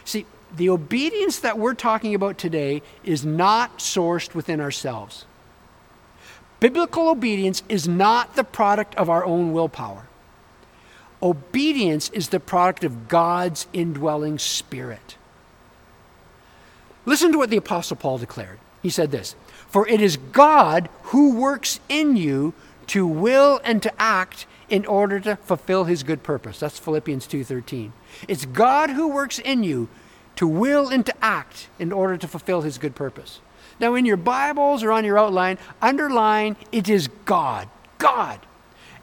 See, 0.09 0.25
the 0.57 0.71
obedience 0.71 1.41
that 1.41 1.59
we're 1.59 1.75
talking 1.75 2.15
about 2.15 2.39
today 2.39 2.81
is 3.05 3.27
not 3.27 3.77
sourced 3.77 4.35
within 4.35 4.59
ourselves. 4.59 5.27
Biblical 6.61 7.11
obedience 7.11 7.63
is 7.69 7.87
not 7.87 8.35
the 8.35 8.43
product 8.43 8.95
of 8.95 9.11
our 9.11 9.23
own 9.23 9.53
willpower. 9.53 10.09
Obedience 11.23 12.09
is 12.09 12.31
the 12.31 12.41
product 12.41 12.85
of 12.85 13.07
God's 13.09 13.67
indwelling 13.75 14.39
spirit. 14.39 15.19
Listen 17.05 17.31
to 17.33 17.37
what 17.37 17.51
the 17.51 17.59
Apostle 17.59 17.99
Paul 17.99 18.17
declared. 18.17 18.59
He 18.83 18.89
said 18.89 19.11
this 19.11 19.37
For 19.69 19.87
it 19.87 20.01
is 20.01 20.17
God 20.17 20.89
who 21.03 21.37
works 21.37 21.81
in 21.91 22.17
you 22.17 22.55
to 22.87 23.07
will 23.07 23.61
and 23.63 23.83
to 23.83 23.93
act 24.01 24.47
in 24.69 24.85
order 24.87 25.21
to 25.21 25.37
fulfill 25.37 25.85
his 25.85 26.03
good 26.03 26.23
purpose. 26.23 26.61
That's 26.61 26.79
Philippians 26.79 27.27
2:13. 27.27 27.93
It's 28.27 28.45
God 28.45 28.91
who 28.91 29.09
works 29.09 29.39
in 29.39 29.63
you 29.65 29.89
to 30.37 30.47
will 30.47 30.89
and 30.89 31.05
to 31.07 31.15
act 31.25 31.69
in 31.79 31.93
order 31.93 32.17
to 32.17 32.29
fulfill 32.29 32.63
his 32.63 32.79
good 32.79 32.95
purpose. 32.95 33.41
Now 33.81 33.95
in 33.95 34.05
your 34.05 34.17
Bibles 34.17 34.83
or 34.83 34.93
on 34.93 35.05
your 35.05 35.19
outline, 35.19 35.59
underline 35.81 36.57
it 36.73 36.89
is 36.89 37.09
God. 37.25 37.69
God. 37.99 38.41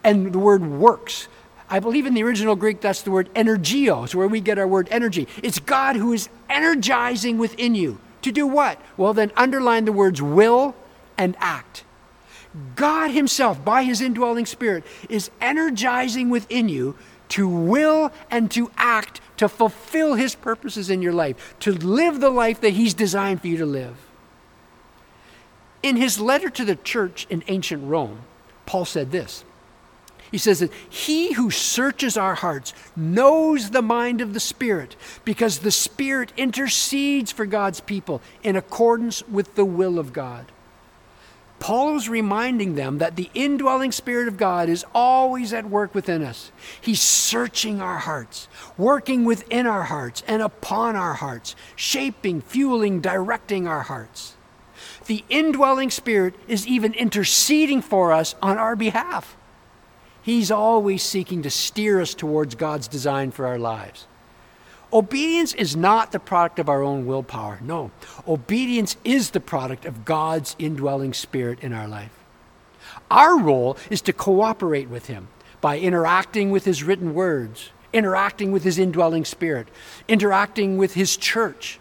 And 0.04 0.34
the 0.34 0.40
word 0.40 0.66
works. 0.66 1.28
I 1.70 1.80
believe 1.80 2.06
in 2.06 2.14
the 2.14 2.24
original 2.24 2.56
Greek 2.56 2.80
that's 2.80 3.02
the 3.02 3.12
word 3.12 3.34
energios, 3.34 4.14
where 4.14 4.28
we 4.28 4.40
get 4.40 4.60
our 4.60 4.68
word 4.68 4.88
energy. 4.92 5.28
It's 5.42 5.60
God 5.60 5.96
who 5.96 6.14
is 6.14 6.30
energizing 6.50 7.38
within 7.38 7.74
you. 7.74 8.00
To 8.22 8.32
do 8.32 8.46
what? 8.46 8.80
Well, 8.98 9.14
then 9.14 9.32
underline 9.36 9.86
the 9.86 9.92
words 9.92 10.22
will 10.22 10.76
and 11.18 11.36
act. 11.40 11.84
God 12.76 13.12
Himself, 13.12 13.64
by 13.64 13.84
His 13.84 14.02
indwelling 14.02 14.46
Spirit, 14.46 14.84
is 15.10 15.32
energizing 15.42 16.30
within 16.30 16.70
you 16.70 16.96
to 17.30 17.48
will 17.48 18.12
and 18.30 18.50
to 18.52 18.72
act 18.78 19.20
to 19.38 19.50
fulfill 19.50 20.16
His 20.16 20.36
purposes 20.36 20.90
in 20.90 21.02
your 21.02 21.14
life, 21.14 21.56
to 21.60 21.72
live 21.72 22.20
the 22.20 22.30
life 22.30 22.62
that 22.62 22.74
He's 22.74 22.94
designed 22.94 23.42
for 23.42 23.48
you 23.48 23.58
to 23.58 23.66
live. 23.66 23.98
In 25.86 25.98
his 25.98 26.20
letter 26.20 26.50
to 26.50 26.66
the 26.66 26.78
church 26.78 27.28
in 27.30 27.44
ancient 27.48 27.88
Rome, 27.88 28.22
Paul 28.66 28.86
said 28.86 29.12
this. 29.12 29.46
He 30.32 30.40
says 30.40 30.58
that 30.58 30.74
he 30.90 31.34
who 31.34 31.52
searches 31.52 32.18
our 32.18 32.34
hearts 32.34 32.74
knows 32.96 33.70
the 33.70 33.84
mind 33.84 34.20
of 34.20 34.34
the 34.34 34.40
Spirit 34.40 34.96
because 35.24 35.60
the 35.60 35.70
Spirit 35.70 36.34
intercedes 36.38 37.32
for 37.32 37.46
God's 37.46 37.82
people 37.82 38.24
in 38.42 38.56
accordance 38.56 39.22
with 39.28 39.54
the 39.54 39.64
will 39.64 40.00
of 40.00 40.12
God. 40.12 40.52
Paul 41.66 41.94
was 41.94 42.08
reminding 42.08 42.76
them 42.76 43.00
that 43.00 43.16
the 43.16 43.32
indwelling 43.34 43.92
Spirit 43.92 44.28
of 44.28 44.38
God 44.38 44.70
is 44.70 44.86
always 44.94 45.52
at 45.52 45.68
work 45.68 45.96
within 45.96 46.22
us. 46.22 46.52
He's 46.80 47.02
searching 47.02 47.82
our 47.82 47.98
hearts, 47.98 48.48
working 48.78 49.26
within 49.26 49.66
our 49.66 49.82
hearts 49.82 50.22
and 50.28 50.44
upon 50.44 50.96
our 50.96 51.16
hearts, 51.16 51.56
shaping, 51.76 52.40
fueling, 52.42 53.02
directing 53.02 53.68
our 53.68 53.82
hearts. 53.82 54.36
The 55.08 55.24
indwelling 55.28 55.90
Spirit 55.90 56.36
is 56.48 56.68
even 56.68 56.94
interceding 56.94 57.82
for 57.82 58.12
us 58.12 58.36
on 58.44 58.60
our 58.60 58.76
behalf. 58.76 59.36
He's 60.22 60.52
always 60.52 61.02
seeking 61.02 61.42
to 61.42 61.50
steer 61.50 62.00
us 62.00 62.14
towards 62.14 62.54
God's 62.54 62.88
design 62.88 63.32
for 63.32 63.48
our 63.48 63.58
lives. 63.58 64.06
Obedience 64.94 65.54
is 65.54 65.76
not 65.76 66.12
the 66.12 66.20
product 66.20 66.60
of 66.60 66.70
our 66.70 66.84
own 66.84 67.06
willpower. 67.06 67.60
No. 67.62 67.92
Obedience 68.28 68.98
is 69.04 69.32
the 69.32 69.40
product 69.40 69.86
of 69.86 70.06
God's 70.06 70.56
indwelling 70.60 71.14
spirit 71.14 71.60
in 71.62 71.74
our 71.74 71.88
life. 71.88 72.12
Our 73.12 73.40
role 73.40 73.78
is 73.90 74.02
to 74.04 74.14
cooperate 74.14 74.90
with 74.90 75.08
Him 75.08 75.28
by 75.62 75.80
interacting 75.80 76.52
with 76.52 76.66
His 76.66 76.84
written 76.84 77.14
words, 77.14 77.72
interacting 77.94 78.52
with 78.52 78.64
His 78.64 78.78
indwelling 78.78 79.26
spirit, 79.26 79.68
interacting 80.08 80.78
with 80.78 80.94
His 80.94 81.18
church, 81.18 81.80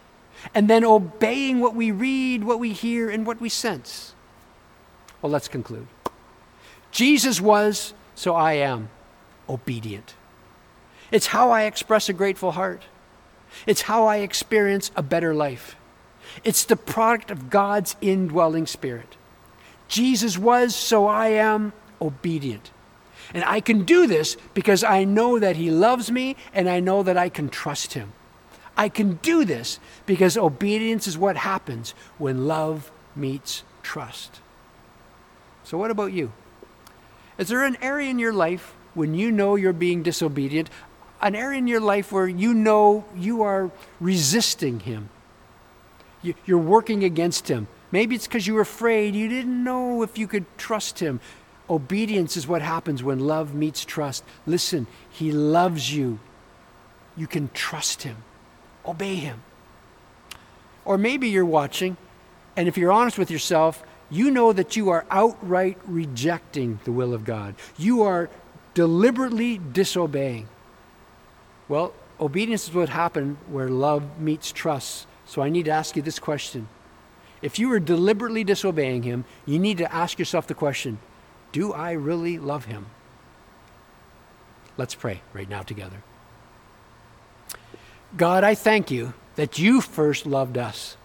and 0.54 0.68
then 0.68 0.84
obeying 0.84 1.60
what 1.60 1.74
we 1.74 1.90
read, 1.90 2.44
what 2.44 2.58
we 2.58 2.72
hear, 2.72 3.10
and 3.10 3.26
what 3.26 3.40
we 3.40 3.48
sense. 3.48 4.14
Well, 5.22 5.32
let's 5.32 5.48
conclude. 5.48 5.86
Jesus 6.90 7.40
was, 7.40 7.94
so 8.14 8.34
I 8.34 8.54
am, 8.54 8.90
obedient. 9.48 10.14
It's 11.10 11.28
how 11.28 11.50
I 11.50 11.62
express 11.62 12.08
a 12.08 12.12
grateful 12.12 12.52
heart. 12.52 12.82
It's 13.66 13.82
how 13.82 14.06
I 14.06 14.18
experience 14.18 14.90
a 14.96 15.02
better 15.02 15.34
life. 15.34 15.76
It's 16.42 16.64
the 16.64 16.76
product 16.76 17.30
of 17.30 17.50
God's 17.50 17.96
indwelling 18.00 18.66
spirit. 18.66 19.16
Jesus 19.88 20.38
was, 20.38 20.74
so 20.74 21.06
I 21.06 21.28
am 21.28 21.72
obedient. 22.00 22.70
And 23.32 23.44
I 23.44 23.60
can 23.60 23.84
do 23.84 24.06
this 24.06 24.36
because 24.52 24.84
I 24.84 25.04
know 25.04 25.38
that 25.38 25.56
He 25.56 25.70
loves 25.70 26.10
me 26.10 26.36
and 26.52 26.68
I 26.68 26.80
know 26.80 27.02
that 27.02 27.16
I 27.16 27.28
can 27.28 27.48
trust 27.48 27.94
Him. 27.94 28.12
I 28.76 28.88
can 28.88 29.14
do 29.22 29.44
this 29.44 29.78
because 30.04 30.36
obedience 30.36 31.06
is 31.06 31.16
what 31.16 31.36
happens 31.36 31.94
when 32.18 32.46
love 32.46 32.90
meets 33.14 33.62
trust. 33.82 34.40
So, 35.62 35.78
what 35.78 35.90
about 35.90 36.12
you? 36.12 36.32
Is 37.38 37.48
there 37.48 37.64
an 37.64 37.76
area 37.80 38.10
in 38.10 38.18
your 38.18 38.32
life 38.32 38.74
when 38.94 39.14
you 39.14 39.30
know 39.30 39.54
you're 39.54 39.72
being 39.72 40.02
disobedient? 40.02 40.70
An 41.24 41.34
area 41.34 41.58
in 41.58 41.66
your 41.66 41.80
life 41.80 42.12
where 42.12 42.28
you 42.28 42.52
know 42.52 43.04
you 43.16 43.42
are 43.42 43.70
resisting 43.98 44.78
Him. 44.80 45.08
You're 46.22 46.58
working 46.58 47.02
against 47.02 47.48
Him. 47.48 47.66
Maybe 47.90 48.14
it's 48.14 48.26
because 48.26 48.46
you 48.46 48.54
were 48.54 48.60
afraid. 48.60 49.14
You 49.14 49.28
didn't 49.28 49.64
know 49.64 50.02
if 50.02 50.18
you 50.18 50.28
could 50.28 50.44
trust 50.58 50.98
Him. 50.98 51.20
Obedience 51.68 52.36
is 52.36 52.46
what 52.46 52.60
happens 52.60 53.02
when 53.02 53.20
love 53.20 53.54
meets 53.54 53.86
trust. 53.86 54.22
Listen, 54.46 54.86
He 55.08 55.32
loves 55.32 55.94
you. 55.94 56.20
You 57.16 57.26
can 57.26 57.48
trust 57.54 58.02
Him. 58.02 58.18
Obey 58.84 59.14
Him. 59.14 59.42
Or 60.84 60.98
maybe 60.98 61.30
you're 61.30 61.46
watching, 61.46 61.96
and 62.54 62.68
if 62.68 62.76
you're 62.76 62.92
honest 62.92 63.16
with 63.16 63.30
yourself, 63.30 63.82
you 64.10 64.30
know 64.30 64.52
that 64.52 64.76
you 64.76 64.90
are 64.90 65.06
outright 65.10 65.78
rejecting 65.86 66.80
the 66.84 66.92
will 66.92 67.14
of 67.14 67.24
God. 67.24 67.54
You 67.78 68.02
are 68.02 68.28
deliberately 68.74 69.56
disobeying. 69.56 70.48
Well, 71.68 71.92
obedience 72.20 72.68
is 72.68 72.74
what 72.74 72.88
happened 72.88 73.36
where 73.48 73.68
love 73.68 74.20
meets 74.20 74.52
trust. 74.52 75.06
So 75.26 75.42
I 75.42 75.48
need 75.48 75.64
to 75.64 75.70
ask 75.70 75.96
you 75.96 76.02
this 76.02 76.18
question. 76.18 76.68
If 77.42 77.58
you 77.58 77.70
are 77.72 77.80
deliberately 77.80 78.44
disobeying 78.44 79.02
him, 79.02 79.24
you 79.46 79.58
need 79.58 79.78
to 79.78 79.92
ask 79.92 80.18
yourself 80.18 80.46
the 80.46 80.54
question 80.54 80.98
Do 81.52 81.72
I 81.72 81.92
really 81.92 82.38
love 82.38 82.66
him? 82.66 82.86
Let's 84.76 84.94
pray 84.94 85.22
right 85.32 85.48
now 85.48 85.62
together. 85.62 86.02
God, 88.16 88.44
I 88.44 88.54
thank 88.54 88.90
you 88.90 89.14
that 89.36 89.58
you 89.58 89.80
first 89.80 90.26
loved 90.26 90.58
us. 90.58 90.96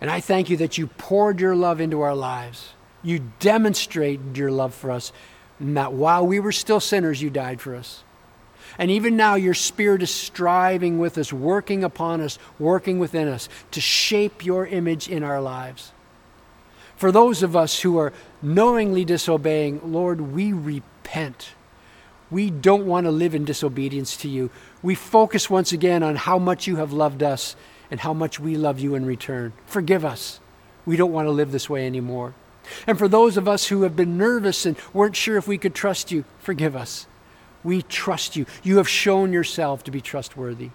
And 0.00 0.10
I 0.10 0.20
thank 0.20 0.50
you 0.50 0.56
that 0.58 0.76
you 0.76 0.86
poured 0.86 1.40
your 1.40 1.56
love 1.56 1.80
into 1.80 2.02
our 2.02 2.14
lives. 2.14 2.74
You 3.02 3.30
demonstrated 3.38 4.36
your 4.36 4.50
love 4.50 4.74
for 4.74 4.90
us, 4.90 5.12
and 5.58 5.76
that 5.76 5.92
while 5.92 6.26
we 6.26 6.40
were 6.40 6.52
still 6.52 6.80
sinners, 6.80 7.22
you 7.22 7.30
died 7.30 7.60
for 7.60 7.74
us. 7.74 8.02
And 8.78 8.90
even 8.90 9.16
now, 9.16 9.34
your 9.34 9.54
Spirit 9.54 10.02
is 10.02 10.10
striving 10.10 10.98
with 10.98 11.16
us, 11.18 11.32
working 11.32 11.84
upon 11.84 12.20
us, 12.20 12.38
working 12.58 12.98
within 12.98 13.28
us 13.28 13.48
to 13.70 13.80
shape 13.80 14.44
your 14.44 14.66
image 14.66 15.08
in 15.08 15.22
our 15.22 15.40
lives. 15.40 15.92
For 16.96 17.12
those 17.12 17.42
of 17.42 17.56
us 17.56 17.80
who 17.80 17.98
are 17.98 18.12
knowingly 18.42 19.04
disobeying, 19.04 19.92
Lord, 19.92 20.20
we 20.20 20.52
repent. 20.52 21.50
We 22.30 22.50
don't 22.50 22.86
want 22.86 23.06
to 23.06 23.10
live 23.10 23.34
in 23.34 23.44
disobedience 23.44 24.16
to 24.18 24.28
you. 24.28 24.50
We 24.82 24.94
focus 24.94 25.50
once 25.50 25.72
again 25.72 26.02
on 26.02 26.16
how 26.16 26.38
much 26.38 26.66
you 26.66 26.76
have 26.76 26.92
loved 26.92 27.22
us 27.22 27.56
and 27.90 28.00
how 28.00 28.14
much 28.14 28.40
we 28.40 28.56
love 28.56 28.80
you 28.80 28.94
in 28.94 29.06
return. 29.06 29.52
Forgive 29.66 30.04
us. 30.04 30.40
We 30.86 30.96
don't 30.96 31.12
want 31.12 31.26
to 31.26 31.32
live 31.32 31.52
this 31.52 31.70
way 31.70 31.86
anymore. 31.86 32.34
And 32.86 32.98
for 32.98 33.08
those 33.08 33.36
of 33.36 33.46
us 33.46 33.68
who 33.68 33.82
have 33.82 33.94
been 33.94 34.16
nervous 34.16 34.66
and 34.66 34.76
weren't 34.92 35.16
sure 35.16 35.36
if 35.36 35.46
we 35.46 35.58
could 35.58 35.74
trust 35.74 36.10
you, 36.10 36.24
forgive 36.38 36.74
us. 36.74 37.06
We 37.64 37.82
trust 37.82 38.36
you. 38.36 38.46
You 38.62 38.76
have 38.76 38.88
shown 38.88 39.32
yourself 39.32 39.82
to 39.84 39.90
be 39.90 40.00
trustworthy. 40.00 40.70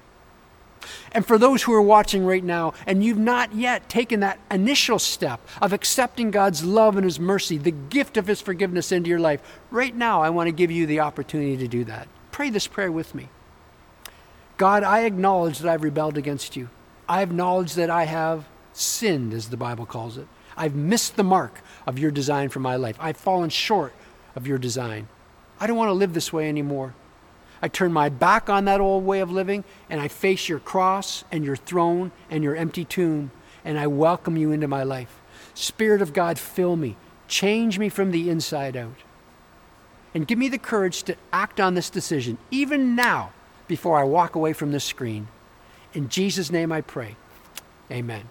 And 1.11 1.25
for 1.25 1.37
those 1.37 1.63
who 1.63 1.73
are 1.73 1.81
watching 1.81 2.25
right 2.25 2.43
now 2.43 2.73
and 2.87 3.03
you've 3.03 3.17
not 3.17 3.53
yet 3.53 3.89
taken 3.89 4.21
that 4.21 4.39
initial 4.49 4.97
step 4.97 5.39
of 5.61 5.73
accepting 5.73 6.31
God's 6.31 6.63
love 6.63 6.95
and 6.95 7.03
His 7.03 7.19
mercy, 7.19 7.57
the 7.57 7.71
gift 7.71 8.17
of 8.17 8.27
His 8.27 8.41
forgiveness 8.41 8.91
into 8.91 9.09
your 9.09 9.19
life, 9.19 9.41
right 9.71 9.95
now 9.95 10.21
I 10.21 10.29
want 10.29 10.47
to 10.47 10.51
give 10.51 10.71
you 10.71 10.85
the 10.85 11.01
opportunity 11.01 11.57
to 11.57 11.67
do 11.67 11.83
that. 11.85 12.07
Pray 12.31 12.49
this 12.49 12.67
prayer 12.67 12.91
with 12.91 13.13
me. 13.13 13.29
God, 14.57 14.83
I 14.83 15.01
acknowledge 15.01 15.59
that 15.59 15.69
I've 15.69 15.83
rebelled 15.83 16.17
against 16.17 16.55
you. 16.55 16.69
I 17.07 17.21
acknowledge 17.21 17.73
that 17.73 17.89
I 17.89 18.03
have 18.03 18.45
sinned, 18.73 19.33
as 19.33 19.49
the 19.49 19.57
Bible 19.57 19.85
calls 19.85 20.17
it. 20.17 20.27
I've 20.55 20.75
missed 20.75 21.15
the 21.15 21.23
mark 21.23 21.61
of 21.87 21.97
your 21.97 22.11
design 22.11 22.49
for 22.49 22.59
my 22.59 22.75
life. 22.75 22.97
I've 22.99 23.17
fallen 23.17 23.49
short 23.49 23.93
of 24.35 24.45
your 24.45 24.57
design. 24.57 25.07
I 25.59 25.67
don't 25.67 25.77
want 25.77 25.89
to 25.89 25.93
live 25.93 26.13
this 26.13 26.31
way 26.31 26.47
anymore. 26.47 26.93
I 27.61 27.67
turn 27.67 27.91
my 27.91 28.09
back 28.09 28.49
on 28.49 28.65
that 28.65 28.79
old 28.79 29.05
way 29.05 29.19
of 29.19 29.31
living 29.31 29.63
and 29.89 29.99
I 29.99 30.07
face 30.07 30.47
your 30.47 30.59
cross 30.59 31.25
and 31.31 31.43
your 31.43 31.57
throne 31.57 32.11
and 32.29 32.43
your 32.43 32.55
empty 32.55 32.85
tomb 32.85 33.31
and 33.65 33.77
I 33.77 33.87
welcome 33.87 34.37
you 34.37 34.51
into 34.51 34.67
my 34.67 34.83
life. 34.83 35.19
Spirit 35.53 36.01
of 36.01 36.13
God, 36.13 36.39
fill 36.39 36.75
me. 36.75 36.95
Change 37.27 37.77
me 37.77 37.89
from 37.89 38.11
the 38.11 38.29
inside 38.29 38.77
out. 38.77 38.95
And 40.13 40.25
give 40.25 40.39
me 40.39 40.47
the 40.47 40.57
courage 40.57 41.03
to 41.03 41.15
act 41.31 41.59
on 41.59 41.75
this 41.75 41.89
decision, 41.89 42.37
even 42.49 42.95
now, 42.95 43.31
before 43.67 43.99
I 43.99 44.03
walk 44.03 44.35
away 44.35 44.53
from 44.53 44.71
this 44.71 44.83
screen. 44.83 45.27
In 45.93 46.09
Jesus' 46.09 46.49
name 46.49 46.71
I 46.71 46.81
pray. 46.81 47.15
Amen. 47.91 48.29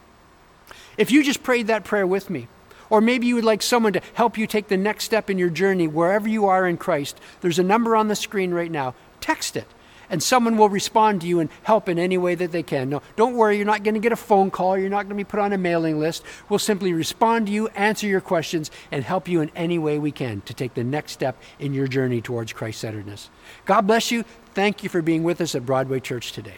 If 0.97 1.13
you 1.13 1.23
just 1.23 1.43
prayed 1.43 1.69
that 1.69 1.85
prayer 1.85 2.07
with 2.07 2.31
me, 2.31 2.49
or 2.91 3.01
maybe 3.01 3.27
you 3.27 3.35
would 3.35 3.45
like 3.45 3.63
someone 3.63 3.93
to 3.93 4.03
help 4.15 4.39
you 4.39 4.47
take 4.47 4.69
the 4.69 4.77
next 4.77 5.05
step 5.05 5.31
in 5.31 5.39
your 5.39 5.51
journey 5.51 5.87
wherever 5.87 6.29
you 6.29 6.47
are 6.47 6.67
in 6.67 6.77
Christ, 6.77 7.21
there's 7.41 7.59
a 7.59 7.65
number 7.65 7.97
on 7.97 8.09
the 8.09 8.17
screen 8.17 8.53
right 8.53 8.71
now. 8.71 8.95
Text 9.21 9.57
it. 9.57 9.67
And 10.11 10.23
someone 10.23 10.57
will 10.57 10.71
respond 10.71 11.21
to 11.21 11.27
you 11.27 11.39
and 11.39 11.51
help 11.65 11.87
in 11.87 11.99
any 11.99 12.17
way 12.17 12.35
that 12.35 12.51
they 12.51 12.63
can. 12.63 12.89
No, 12.89 13.03
don't 13.17 13.35
worry, 13.35 13.59
you're 13.59 13.67
not 13.67 13.83
going 13.83 13.95
to 13.95 14.01
get 14.01 14.11
a 14.11 14.17
phone 14.17 14.51
call. 14.51 14.79
You're 14.79 14.89
not 14.89 15.03
going 15.03 15.11
to 15.11 15.15
be 15.17 15.25
put 15.25 15.39
on 15.39 15.53
a 15.53 15.59
mailing 15.59 16.01
list. 16.01 16.23
We'll 16.49 16.59
simply 16.59 16.95
respond 16.95 17.47
to 17.47 17.53
you, 17.53 17.69
answer 17.69 18.07
your 18.07 18.23
questions, 18.23 18.71
and 18.91 19.05
help 19.05 19.29
you 19.29 19.43
in 19.43 19.51
any 19.55 19.79
way 19.79 19.99
we 19.99 20.11
can 20.11 20.41
to 20.43 20.55
take 20.55 20.73
the 20.73 20.85
next 20.85 21.13
step 21.13 21.37
in 21.59 21.75
your 21.75 21.89
journey 21.89 22.23
towards 22.23 22.55
Christ 22.55 22.81
centeredness. 22.81 23.29
God 23.67 23.83
bless 23.83 24.11
you. 24.11 24.25
Thank 24.55 24.83
you 24.83 24.89
for 24.89 25.03
being 25.03 25.25
with 25.25 25.43
us 25.43 25.55
at 25.55 25.67
Broadway 25.67 26.01
Church 26.01 26.33
today. 26.33 26.57